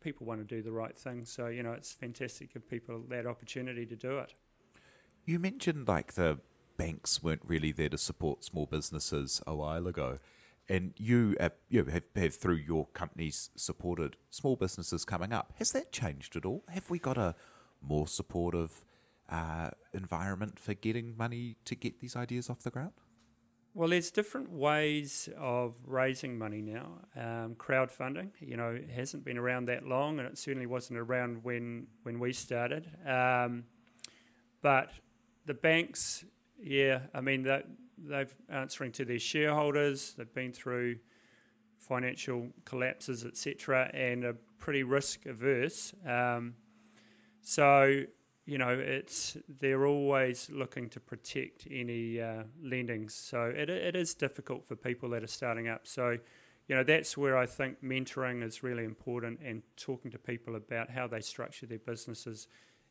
people 0.00 0.26
want 0.26 0.40
to 0.40 0.54
do 0.54 0.62
the 0.62 0.72
right 0.72 0.98
thing. 0.98 1.24
So 1.24 1.48
you 1.48 1.62
know, 1.62 1.72
it's 1.72 1.92
fantastic 1.92 2.54
give 2.54 2.68
people 2.68 3.02
that 3.08 3.26
opportunity 3.26 3.86
to 3.86 3.96
do 3.96 4.18
it. 4.18 4.34
You 5.26 5.38
mentioned 5.38 5.86
like 5.86 6.14
the 6.14 6.38
banks 6.78 7.22
weren't 7.22 7.42
really 7.46 7.72
there 7.72 7.90
to 7.90 7.98
support 7.98 8.42
small 8.42 8.64
businesses 8.64 9.42
a 9.46 9.54
while 9.54 9.86
ago, 9.86 10.18
and 10.70 10.94
you, 10.96 11.36
uh, 11.40 11.48
you 11.68 11.84
have, 11.84 12.02
have 12.14 12.34
through 12.34 12.54
your 12.54 12.86
companies 12.94 13.50
supported 13.56 14.16
small 14.30 14.54
businesses 14.54 15.04
coming 15.04 15.32
up. 15.32 15.52
Has 15.58 15.72
that 15.72 15.90
changed 15.90 16.36
at 16.36 16.44
all? 16.44 16.62
Have 16.68 16.88
we 16.88 17.00
got 17.00 17.18
a 17.18 17.34
more 17.82 18.06
supportive 18.06 18.84
uh, 19.28 19.70
environment 19.92 20.60
for 20.60 20.74
getting 20.74 21.16
money 21.16 21.56
to 21.64 21.74
get 21.74 21.98
these 21.98 22.14
ideas 22.14 22.48
off 22.48 22.60
the 22.60 22.70
ground? 22.70 22.92
Well, 23.74 23.88
there's 23.88 24.12
different 24.12 24.50
ways 24.50 25.28
of 25.36 25.74
raising 25.86 26.38
money 26.38 26.62
now. 26.62 27.00
Um, 27.16 27.56
crowdfunding, 27.56 28.30
you 28.38 28.56
know, 28.56 28.78
hasn't 28.94 29.24
been 29.24 29.38
around 29.38 29.66
that 29.66 29.86
long, 29.86 30.18
and 30.20 30.28
it 30.28 30.38
certainly 30.38 30.66
wasn't 30.66 30.98
around 30.98 31.44
when 31.44 31.86
when 32.02 32.18
we 32.18 32.32
started. 32.32 32.88
Um, 33.06 33.64
but 34.60 34.90
the 35.46 35.54
banks, 35.54 36.24
yeah, 36.60 37.02
I 37.14 37.20
mean, 37.20 37.44
that 37.44 37.66
they've 38.02 38.34
answering 38.48 38.92
to 38.92 39.04
their 39.04 39.18
shareholders. 39.18 40.14
They've 40.16 40.32
been 40.32 40.52
through 40.52 40.96
financial 41.78 42.48
collapses, 42.64 43.24
etc., 43.24 43.90
and 43.94 44.24
are 44.24 44.36
pretty 44.58 44.82
risk 44.82 45.26
averse. 45.26 45.94
Um, 46.06 46.54
so 47.42 48.04
you 48.50 48.58
know, 48.58 48.70
it's 48.70 49.36
they're 49.60 49.86
always 49.86 50.50
looking 50.50 50.88
to 50.90 50.98
protect 50.98 51.68
any 51.70 52.20
uh, 52.20 52.42
lendings. 52.60 53.12
So 53.12 53.44
it, 53.44 53.70
it 53.70 53.94
is 53.94 54.14
difficult 54.14 54.66
for 54.66 54.74
people 54.74 55.10
that 55.10 55.22
are 55.22 55.28
starting 55.28 55.68
up. 55.68 55.86
So, 55.86 56.18
you 56.66 56.74
know, 56.74 56.82
that's 56.82 57.16
where 57.16 57.36
I 57.36 57.46
think 57.46 57.80
mentoring 57.80 58.42
is 58.42 58.64
really 58.64 58.82
important 58.82 59.38
and 59.44 59.62
talking 59.76 60.10
to 60.10 60.18
people 60.18 60.56
about 60.56 60.90
how 60.90 61.06
they 61.06 61.20
structure 61.20 61.66
their 61.66 61.78
businesses 61.78 62.48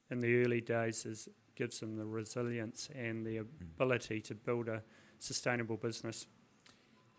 in 0.10 0.20
the 0.20 0.44
early 0.44 0.62
days 0.62 1.06
is 1.06 1.28
gives 1.56 1.82
them 1.82 1.98
the 1.98 2.06
resilience 2.06 2.90
and 2.96 3.26
the 3.26 3.38
ability 3.38 4.22
to 4.22 4.34
build 4.34 4.70
a 4.70 4.82
sustainable 5.20 5.78
business. 5.78 6.28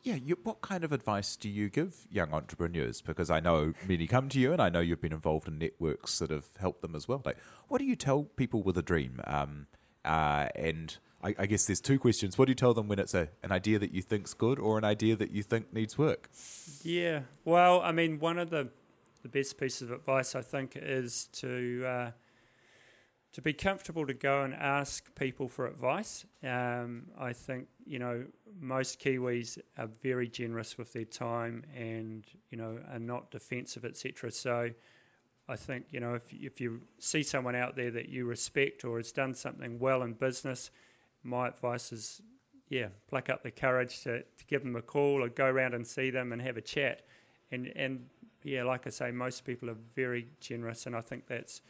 Yeah, 0.02 0.14
you, 0.14 0.38
what 0.42 0.62
kind 0.62 0.82
of 0.82 0.92
advice 0.92 1.36
do 1.36 1.48
you 1.48 1.68
give 1.68 2.06
young 2.10 2.32
entrepreneurs? 2.32 3.02
Because 3.02 3.30
I 3.30 3.40
know 3.40 3.74
many 3.86 4.06
come 4.06 4.30
to 4.30 4.40
you, 4.40 4.52
and 4.52 4.60
I 4.60 4.70
know 4.70 4.80
you've 4.80 5.00
been 5.00 5.12
involved 5.12 5.46
in 5.46 5.58
networks 5.58 6.18
that 6.20 6.30
have 6.30 6.46
helped 6.58 6.80
them 6.80 6.96
as 6.96 7.06
well. 7.06 7.20
Like, 7.24 7.36
what 7.68 7.78
do 7.78 7.84
you 7.84 7.96
tell 7.96 8.24
people 8.24 8.62
with 8.62 8.78
a 8.78 8.82
dream? 8.82 9.20
Um, 9.26 9.66
uh, 10.02 10.48
and 10.54 10.96
I, 11.22 11.34
I, 11.38 11.46
guess 11.46 11.66
there's 11.66 11.82
two 11.82 11.98
questions. 11.98 12.38
What 12.38 12.46
do 12.46 12.52
you 12.52 12.56
tell 12.56 12.72
them 12.72 12.88
when 12.88 12.98
it's 12.98 13.12
a, 13.12 13.28
an 13.42 13.52
idea 13.52 13.78
that 13.78 13.92
you 13.92 14.00
think's 14.00 14.32
good, 14.32 14.58
or 14.58 14.78
an 14.78 14.84
idea 14.84 15.16
that 15.16 15.32
you 15.32 15.42
think 15.42 15.70
needs 15.70 15.98
work? 15.98 16.30
Yeah, 16.82 17.20
well, 17.44 17.82
I 17.82 17.92
mean, 17.92 18.18
one 18.18 18.38
of 18.38 18.48
the 18.48 18.70
the 19.22 19.28
best 19.28 19.58
pieces 19.58 19.82
of 19.82 19.92
advice 19.92 20.34
I 20.34 20.40
think 20.40 20.72
is 20.76 21.28
to 21.32 21.84
uh, 21.86 22.10
to 23.32 23.40
be 23.40 23.52
comfortable 23.52 24.06
to 24.06 24.14
go 24.14 24.42
and 24.42 24.54
ask 24.54 25.14
people 25.14 25.48
for 25.48 25.66
advice. 25.66 26.24
Um, 26.42 27.04
I 27.18 27.32
think 27.32 27.68
you 27.86 27.98
know 27.98 28.24
most 28.60 29.00
Kiwis 29.00 29.58
are 29.78 29.88
very 30.02 30.28
generous 30.28 30.76
with 30.76 30.92
their 30.92 31.04
time 31.04 31.64
and 31.76 32.24
you 32.50 32.58
know 32.58 32.78
are 32.92 32.98
not 32.98 33.30
defensive, 33.30 33.84
etc. 33.84 34.30
So 34.32 34.70
I 35.48 35.56
think 35.56 35.86
you 35.90 36.00
know 36.00 36.14
if 36.14 36.32
if 36.32 36.60
you 36.60 36.82
see 36.98 37.22
someone 37.22 37.54
out 37.54 37.76
there 37.76 37.90
that 37.92 38.08
you 38.08 38.24
respect 38.24 38.84
or 38.84 38.96
has 38.96 39.12
done 39.12 39.34
something 39.34 39.78
well 39.78 40.02
in 40.02 40.14
business, 40.14 40.70
my 41.22 41.48
advice 41.48 41.92
is 41.92 42.20
yeah, 42.70 42.86
pluck 43.08 43.28
up 43.28 43.42
the 43.42 43.50
courage 43.50 44.02
to, 44.04 44.20
to 44.20 44.44
give 44.46 44.62
them 44.62 44.76
a 44.76 44.82
call 44.82 45.22
or 45.22 45.28
go 45.28 45.46
around 45.46 45.74
and 45.74 45.84
see 45.84 46.08
them 46.08 46.32
and 46.32 46.40
have 46.40 46.56
a 46.56 46.62
chat. 46.62 47.02
And 47.50 47.70
and 47.76 48.06
yeah, 48.42 48.62
like 48.62 48.86
I 48.86 48.90
say, 48.90 49.10
most 49.10 49.44
people 49.44 49.68
are 49.68 49.76
very 49.94 50.28
generous, 50.40 50.86
and 50.86 50.96
I 50.96 51.00
think 51.00 51.26
that's 51.26 51.60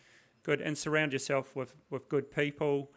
good. 0.43 0.61
And 0.61 0.77
surround 0.77 1.13
yourself 1.13 1.55
with, 1.55 1.75
with 1.91 2.09
good 2.09 2.31
people. 2.31 2.91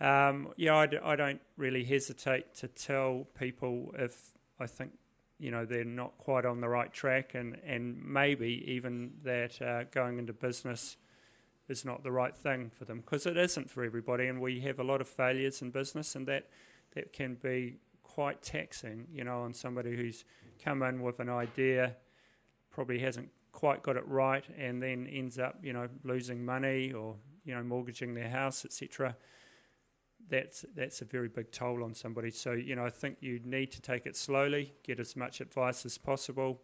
Um, 0.00 0.52
yeah, 0.56 0.76
I 0.76 0.86
d- 0.86 0.98
I 1.02 1.16
don't 1.16 1.40
really 1.56 1.84
hesitate 1.84 2.54
to 2.56 2.68
tell 2.68 3.26
people 3.38 3.92
if 3.98 4.32
I 4.60 4.66
think 4.66 4.92
you 5.40 5.50
know 5.50 5.64
they're 5.64 5.84
not 5.84 6.18
quite 6.18 6.44
on 6.44 6.60
the 6.60 6.68
right 6.68 6.92
track, 6.92 7.34
and, 7.34 7.58
and 7.66 8.04
maybe 8.04 8.64
even 8.66 9.14
that 9.24 9.60
uh, 9.60 9.84
going 9.90 10.18
into 10.18 10.32
business 10.32 10.96
is 11.68 11.84
not 11.84 12.04
the 12.04 12.12
right 12.12 12.36
thing 12.36 12.70
for 12.70 12.84
them 12.84 13.00
because 13.00 13.26
it 13.26 13.36
isn't 13.36 13.70
for 13.70 13.82
everybody, 13.82 14.28
and 14.28 14.40
we 14.40 14.60
have 14.60 14.78
a 14.78 14.84
lot 14.84 15.00
of 15.00 15.08
failures 15.08 15.62
in 15.62 15.70
business, 15.70 16.14
and 16.14 16.28
that 16.28 16.46
that 16.94 17.12
can 17.12 17.34
be 17.34 17.78
quite 18.04 18.42
taxing, 18.42 19.06
you 19.12 19.24
know, 19.24 19.42
on 19.42 19.52
somebody 19.52 19.96
who's 19.96 20.24
come 20.64 20.82
in 20.82 21.02
with 21.02 21.20
an 21.20 21.28
idea, 21.28 21.96
probably 22.70 22.98
hasn't 23.00 23.30
quite 23.58 23.82
got 23.82 23.96
it 23.96 24.06
right, 24.06 24.44
and 24.56 24.80
then 24.80 25.06
ends 25.08 25.36
up, 25.36 25.56
you 25.62 25.72
know, 25.72 25.88
losing 26.04 26.44
money 26.44 26.92
or 26.92 27.16
you 27.44 27.54
know 27.54 27.62
mortgaging 27.62 28.14
their 28.14 28.30
house, 28.30 28.64
etc 28.64 29.16
that's 30.28 30.64
that's 30.74 31.00
a 31.00 31.04
very 31.04 31.28
big 31.28 31.50
toll 31.50 31.82
on 31.82 31.94
somebody. 31.94 32.30
So 32.30 32.52
you 32.52 32.76
know, 32.76 32.84
I 32.84 32.90
think 32.90 33.18
you 33.20 33.40
need 33.44 33.72
to 33.72 33.80
take 33.80 34.06
it 34.06 34.16
slowly, 34.16 34.74
get 34.82 35.00
as 35.00 35.16
much 35.16 35.40
advice 35.40 35.86
as 35.86 35.98
possible, 35.98 36.62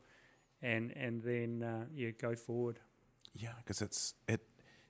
and 0.62 0.92
and 0.96 1.22
then 1.22 1.62
uh, 1.62 1.86
yeah, 1.94 2.10
go 2.10 2.34
forward. 2.34 2.80
Yeah, 3.34 3.52
because 3.58 3.82
it's 3.82 4.14
it. 4.28 4.40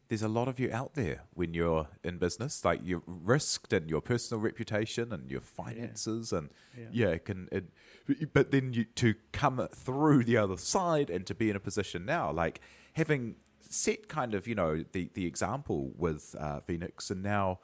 There's 0.08 0.22
a 0.22 0.28
lot 0.28 0.48
of 0.48 0.60
you 0.60 0.70
out 0.72 0.94
there 0.94 1.22
when 1.32 1.54
you're 1.54 1.88
in 2.02 2.18
business, 2.18 2.64
like 2.64 2.80
you're 2.84 3.02
risked 3.06 3.72
and 3.72 3.88
your 3.88 4.00
personal 4.00 4.40
reputation 4.40 5.12
and 5.12 5.30
your 5.30 5.40
finances, 5.40 6.30
yeah. 6.32 6.38
and 6.38 6.50
yeah, 6.76 6.86
yeah 6.92 7.08
it 7.14 7.24
can. 7.24 7.48
It, 7.50 8.32
but 8.32 8.50
then 8.50 8.74
you 8.74 8.84
to 8.84 9.14
come 9.32 9.66
through 9.72 10.24
the 10.24 10.36
other 10.36 10.58
side 10.58 11.08
and 11.08 11.26
to 11.26 11.34
be 11.34 11.48
in 11.48 11.56
a 11.56 11.60
position 11.60 12.04
now, 12.04 12.30
like 12.30 12.60
having 12.92 13.36
set 13.60 14.08
kind 14.08 14.34
of 14.34 14.46
you 14.46 14.54
know 14.54 14.84
the 14.92 15.10
the 15.14 15.26
example 15.26 15.92
with 15.96 16.36
uh, 16.38 16.60
Phoenix, 16.60 17.10
and 17.10 17.22
now 17.22 17.60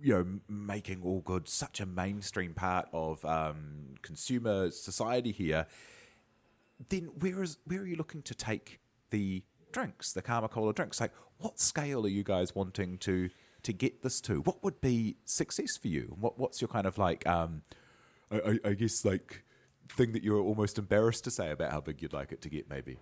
you 0.00 0.14
know, 0.14 0.26
making 0.48 1.02
all 1.02 1.20
good 1.20 1.48
such 1.48 1.80
a 1.80 1.86
mainstream 1.86 2.54
part 2.54 2.88
of 2.92 3.24
um, 3.24 3.94
consumer 4.02 4.70
society 4.70 5.32
here, 5.32 5.66
then 6.88 7.10
where 7.18 7.42
is 7.42 7.58
where 7.64 7.80
are 7.80 7.86
you 7.86 7.96
looking 7.96 8.22
to 8.22 8.34
take 8.34 8.78
the 9.10 9.42
drinks, 9.72 10.12
the 10.12 10.22
Karma 10.22 10.48
Cola 10.48 10.72
drinks? 10.72 11.00
Like, 11.00 11.12
what 11.38 11.58
scale 11.58 12.04
are 12.04 12.10
you 12.10 12.24
guys 12.24 12.54
wanting 12.54 12.98
to 12.98 13.30
to 13.62 13.72
get 13.72 14.02
this 14.02 14.20
to? 14.22 14.40
What 14.40 14.62
would 14.62 14.80
be 14.80 15.16
success 15.24 15.76
for 15.80 15.88
you? 15.88 16.16
What 16.18 16.38
what's 16.38 16.60
your 16.60 16.68
kind 16.68 16.86
of 16.86 16.98
like, 16.98 17.26
um, 17.26 17.62
I, 18.30 18.36
I, 18.36 18.58
I 18.70 18.72
guess 18.74 19.04
like 19.04 19.44
thing 19.88 20.12
that 20.12 20.22
you're 20.22 20.40
almost 20.40 20.78
embarrassed 20.78 21.24
to 21.24 21.30
say 21.30 21.50
about 21.50 21.72
how 21.72 21.80
big 21.80 22.02
you'd 22.02 22.12
like 22.12 22.32
it 22.32 22.42
to 22.42 22.48
get, 22.48 22.68
maybe? 22.68 22.98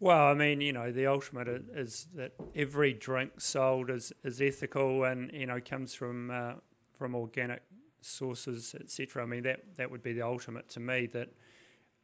Well, 0.00 0.28
I 0.28 0.34
mean, 0.34 0.60
you 0.60 0.72
know, 0.72 0.92
the 0.92 1.06
ultimate 1.06 1.48
is 1.48 2.06
that 2.14 2.32
every 2.54 2.92
drink 2.92 3.40
sold 3.40 3.90
is, 3.90 4.12
is 4.22 4.40
ethical 4.40 5.04
and 5.04 5.30
you 5.32 5.46
know 5.46 5.60
comes 5.60 5.94
from 5.94 6.30
uh, 6.30 6.52
from 6.92 7.14
organic 7.14 7.62
sources, 8.00 8.74
etc. 8.78 9.24
I 9.24 9.26
mean, 9.26 9.42
that 9.42 9.76
that 9.76 9.90
would 9.90 10.02
be 10.02 10.12
the 10.12 10.22
ultimate 10.22 10.68
to 10.70 10.80
me. 10.80 11.06
That 11.06 11.30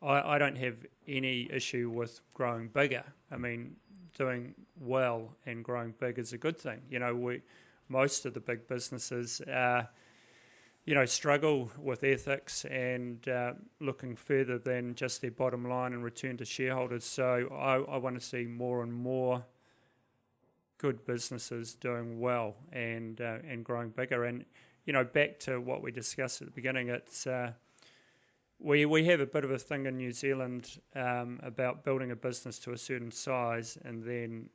I, 0.02 0.34
I 0.34 0.38
don't 0.38 0.56
have 0.56 0.84
any 1.06 1.48
issue 1.52 1.88
with 1.88 2.20
growing 2.34 2.68
bigger. 2.68 3.04
I 3.30 3.36
mean, 3.36 3.76
doing 4.14 4.54
well 4.80 5.36
and 5.46 5.64
growing 5.64 5.94
big 5.98 6.18
is 6.18 6.32
a 6.32 6.38
good 6.38 6.58
thing. 6.58 6.82
You 6.90 6.98
know, 6.98 7.14
we 7.14 7.42
most 7.88 8.26
of 8.26 8.34
the 8.34 8.40
big 8.40 8.66
businesses. 8.66 9.40
Uh, 9.40 9.84
you 10.86 10.94
know, 10.94 11.06
struggle 11.06 11.70
with 11.78 12.04
ethics 12.04 12.66
and 12.66 13.26
uh, 13.26 13.54
looking 13.80 14.16
further 14.16 14.58
than 14.58 14.94
just 14.94 15.22
their 15.22 15.30
bottom 15.30 15.66
line 15.66 15.94
and 15.94 16.04
return 16.04 16.36
to 16.36 16.44
shareholders. 16.44 17.04
So 17.04 17.48
I, 17.50 17.76
I 17.76 17.96
want 17.96 18.20
to 18.20 18.26
see 18.26 18.44
more 18.44 18.82
and 18.82 18.92
more 18.92 19.46
good 20.76 21.06
businesses 21.06 21.74
doing 21.74 22.20
well 22.20 22.56
and 22.70 23.18
uh, 23.20 23.38
and 23.48 23.64
growing 23.64 23.90
bigger. 23.90 24.24
And 24.24 24.44
you 24.84 24.92
know, 24.92 25.04
back 25.04 25.38
to 25.40 25.58
what 25.58 25.82
we 25.82 25.90
discussed 25.90 26.42
at 26.42 26.48
the 26.48 26.52
beginning, 26.52 26.90
it's 26.90 27.26
uh, 27.26 27.52
we 28.64 28.86
we 28.86 29.04
have 29.04 29.20
a 29.20 29.26
bit 29.26 29.44
of 29.44 29.50
a 29.50 29.58
thing 29.58 29.86
in 29.86 29.96
New 29.96 30.12
Zealand 30.12 30.80
um, 30.96 31.38
about 31.42 31.84
building 31.84 32.10
a 32.10 32.16
business 32.16 32.58
to 32.60 32.72
a 32.72 32.78
certain 32.78 33.12
size 33.12 33.78
and 33.84 34.02
then 34.02 34.48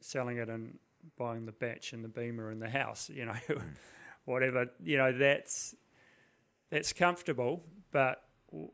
selling 0.00 0.36
it 0.36 0.48
and 0.48 0.78
buying 1.16 1.46
the 1.46 1.52
batch 1.52 1.92
and 1.92 2.04
the 2.04 2.08
beamer 2.08 2.50
and 2.50 2.60
the 2.60 2.68
house. 2.68 3.08
You 3.08 3.26
know. 3.26 3.36
whatever 4.24 4.66
you 4.82 4.96
know 4.96 5.12
that's 5.12 5.74
that's 6.70 6.92
comfortable 6.92 7.64
but 7.90 8.24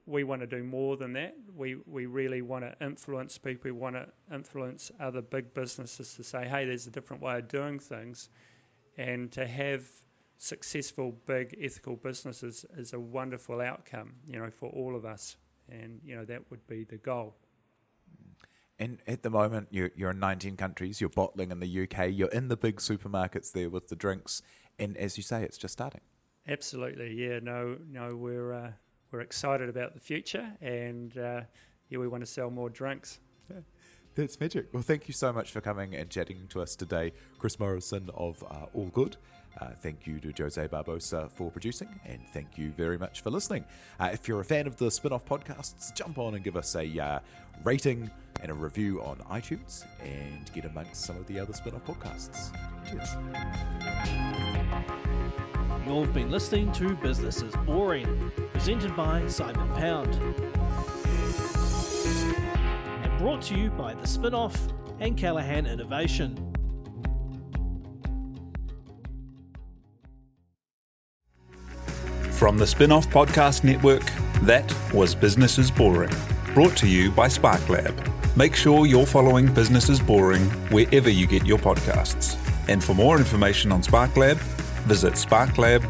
we 0.07 0.24
want 0.24 0.40
to 0.40 0.46
do 0.46 0.62
more 0.62 0.96
than 0.96 1.12
that 1.12 1.35
we 1.55 1.77
we 1.87 2.07
really 2.07 2.42
want 2.42 2.64
to 2.64 2.85
influence 2.85 3.38
people 3.38 3.62
we 3.64 3.72
want 3.72 3.94
to 3.94 4.07
influence 4.33 4.90
other 5.01 5.22
big 5.22 5.55
businesses 5.55 6.14
to 6.14 6.22
say 6.22 6.46
hey 6.46 6.64
there's 6.64 6.87
a 6.87 6.90
different 6.90 7.22
way 7.22 7.38
of 7.38 7.48
doing 7.48 7.79
things 7.79 8.29
and 8.96 9.33
to 9.33 9.46
have 9.46 9.87
successful 10.38 11.14
big 11.27 11.57
ethical 11.61 11.96
businesses 11.96 12.64
is 12.77 12.92
a 12.92 13.01
wonderful 13.01 13.61
outcome 13.61 14.14
you 14.27 14.38
know 14.38 14.51
for 14.51 14.70
all 14.70 14.96
of 14.96 15.05
us 15.05 15.37
and 15.68 16.01
you 16.05 16.14
know 16.14 16.24
that 16.24 16.51
would 16.51 16.66
be 16.66 16.85
the 16.85 16.96
goal 16.96 17.37
and 18.79 18.98
at 19.09 19.22
the 19.22 19.31
moment, 19.31 19.68
you're, 19.70 19.90
you're 19.96 20.11
in 20.11 20.20
19 20.20 20.57
countries, 20.57 21.01
you're 21.01 21.11
bottling 21.11 21.51
in 21.51 21.59
the 21.59 21.83
UK, 21.83 22.11
you're 22.12 22.29
in 22.29 22.46
the 22.46 22.57
big 22.57 22.77
supermarkets 22.77 23.51
there 23.51 23.68
with 23.68 23.88
the 23.88 23.96
drinks, 23.96 24.40
and 24.79 24.96
as 24.96 25.16
you 25.16 25.22
say, 25.24 25.42
it's 25.42 25.59
just 25.59 25.72
starting. 25.72 26.01
Absolutely, 26.46 27.12
yeah. 27.12 27.40
No, 27.40 27.77
no, 27.90 28.14
we're 28.14 28.53
uh, 28.53 28.70
we're 29.11 29.20
excited 29.20 29.68
about 29.68 29.94
the 29.94 30.01
future, 30.01 30.53
and 30.61 31.16
uh, 31.18 31.40
yeah, 31.88 31.98
we 31.98 32.07
want 32.07 32.22
to 32.22 32.31
sell 32.31 32.51
more 32.51 32.70
drinks. 32.70 33.18
Yeah. 33.51 33.61
That's 34.14 34.40
magic. 34.40 34.68
Well, 34.72 34.83
thank 34.83 35.09
you 35.09 35.14
so 35.14 35.33
much 35.33 35.51
for 35.51 35.61
coming 35.61 35.94
and 35.94 36.09
chatting 36.09 36.46
to 36.48 36.61
us 36.61 36.74
today, 36.74 37.12
Chris 37.38 37.59
Morrison 37.59 38.11
of 38.14 38.42
uh, 38.44 38.66
All 38.74 38.88
Good. 38.88 39.16
Uh, 39.60 39.70
thank 39.80 40.06
you 40.06 40.20
to 40.20 40.32
Jose 40.40 40.68
Barbosa 40.68 41.30
for 41.30 41.50
producing, 41.50 41.88
and 42.06 42.20
thank 42.32 42.56
you 42.56 42.70
very 42.70 42.96
much 42.96 43.22
for 43.22 43.30
listening. 43.30 43.64
Uh, 43.98 44.10
if 44.12 44.28
you're 44.28 44.40
a 44.40 44.44
fan 44.44 44.66
of 44.66 44.76
the 44.76 44.90
spin 44.90 45.12
off 45.12 45.24
podcasts, 45.24 45.92
jump 45.94 46.18
on 46.18 46.34
and 46.34 46.44
give 46.44 46.56
us 46.56 46.76
a 46.76 46.98
uh, 46.98 47.18
rating 47.64 48.08
and 48.40 48.52
a 48.52 48.54
review 48.54 49.02
on 49.02 49.16
iTunes 49.30 49.84
and 50.00 50.50
get 50.52 50.64
amongst 50.64 51.04
some 51.04 51.16
of 51.16 51.26
the 51.26 51.40
other 51.40 51.52
spin 51.52 51.74
off 51.74 51.84
podcasts. 51.84 52.52
Cheers. 52.88 53.16
You've 55.86 56.12
been 56.14 56.30
listening 56.30 56.70
to 56.72 56.94
Business 56.96 57.42
is 57.42 57.54
Boring, 57.66 58.30
presented 58.52 58.94
by 58.94 59.26
Simon 59.26 59.68
Pound. 59.74 60.14
And 63.02 63.18
brought 63.18 63.42
to 63.42 63.56
you 63.56 63.70
by 63.70 63.94
The 63.94 64.06
Spinoff 64.06 64.56
and 65.00 65.16
Callaghan 65.16 65.66
Innovation. 65.66 66.47
From 72.38 72.57
the 72.57 72.66
Spinoff 72.66 73.09
Podcast 73.09 73.64
Network, 73.64 74.05
that 74.42 74.72
was 74.94 75.12
Business 75.12 75.59
is 75.59 75.72
Boring, 75.72 76.12
brought 76.55 76.77
to 76.77 76.87
you 76.87 77.11
by 77.11 77.27
SparkLab. 77.27 77.92
Make 78.37 78.55
sure 78.55 78.87
you're 78.87 79.07
following 79.07 79.53
Business 79.53 79.88
is 79.88 79.98
Boring 79.98 80.44
wherever 80.70 81.11
you 81.11 81.27
get 81.27 81.44
your 81.44 81.59
podcasts. 81.59 82.37
And 82.68 82.85
for 82.85 82.94
more 82.94 83.18
information 83.18 83.72
on 83.72 83.83
SparkLab, 83.83 84.37
visit 84.87 85.14
sparklab.co.nz. 85.14 85.88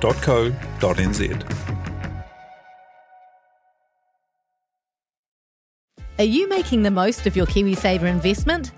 Are 6.19 6.25
you 6.25 6.49
making 6.49 6.83
the 6.83 6.91
most 6.91 7.27
of 7.27 7.37
your 7.37 7.45
KiwiSaver 7.45 8.05
investment? 8.05 8.73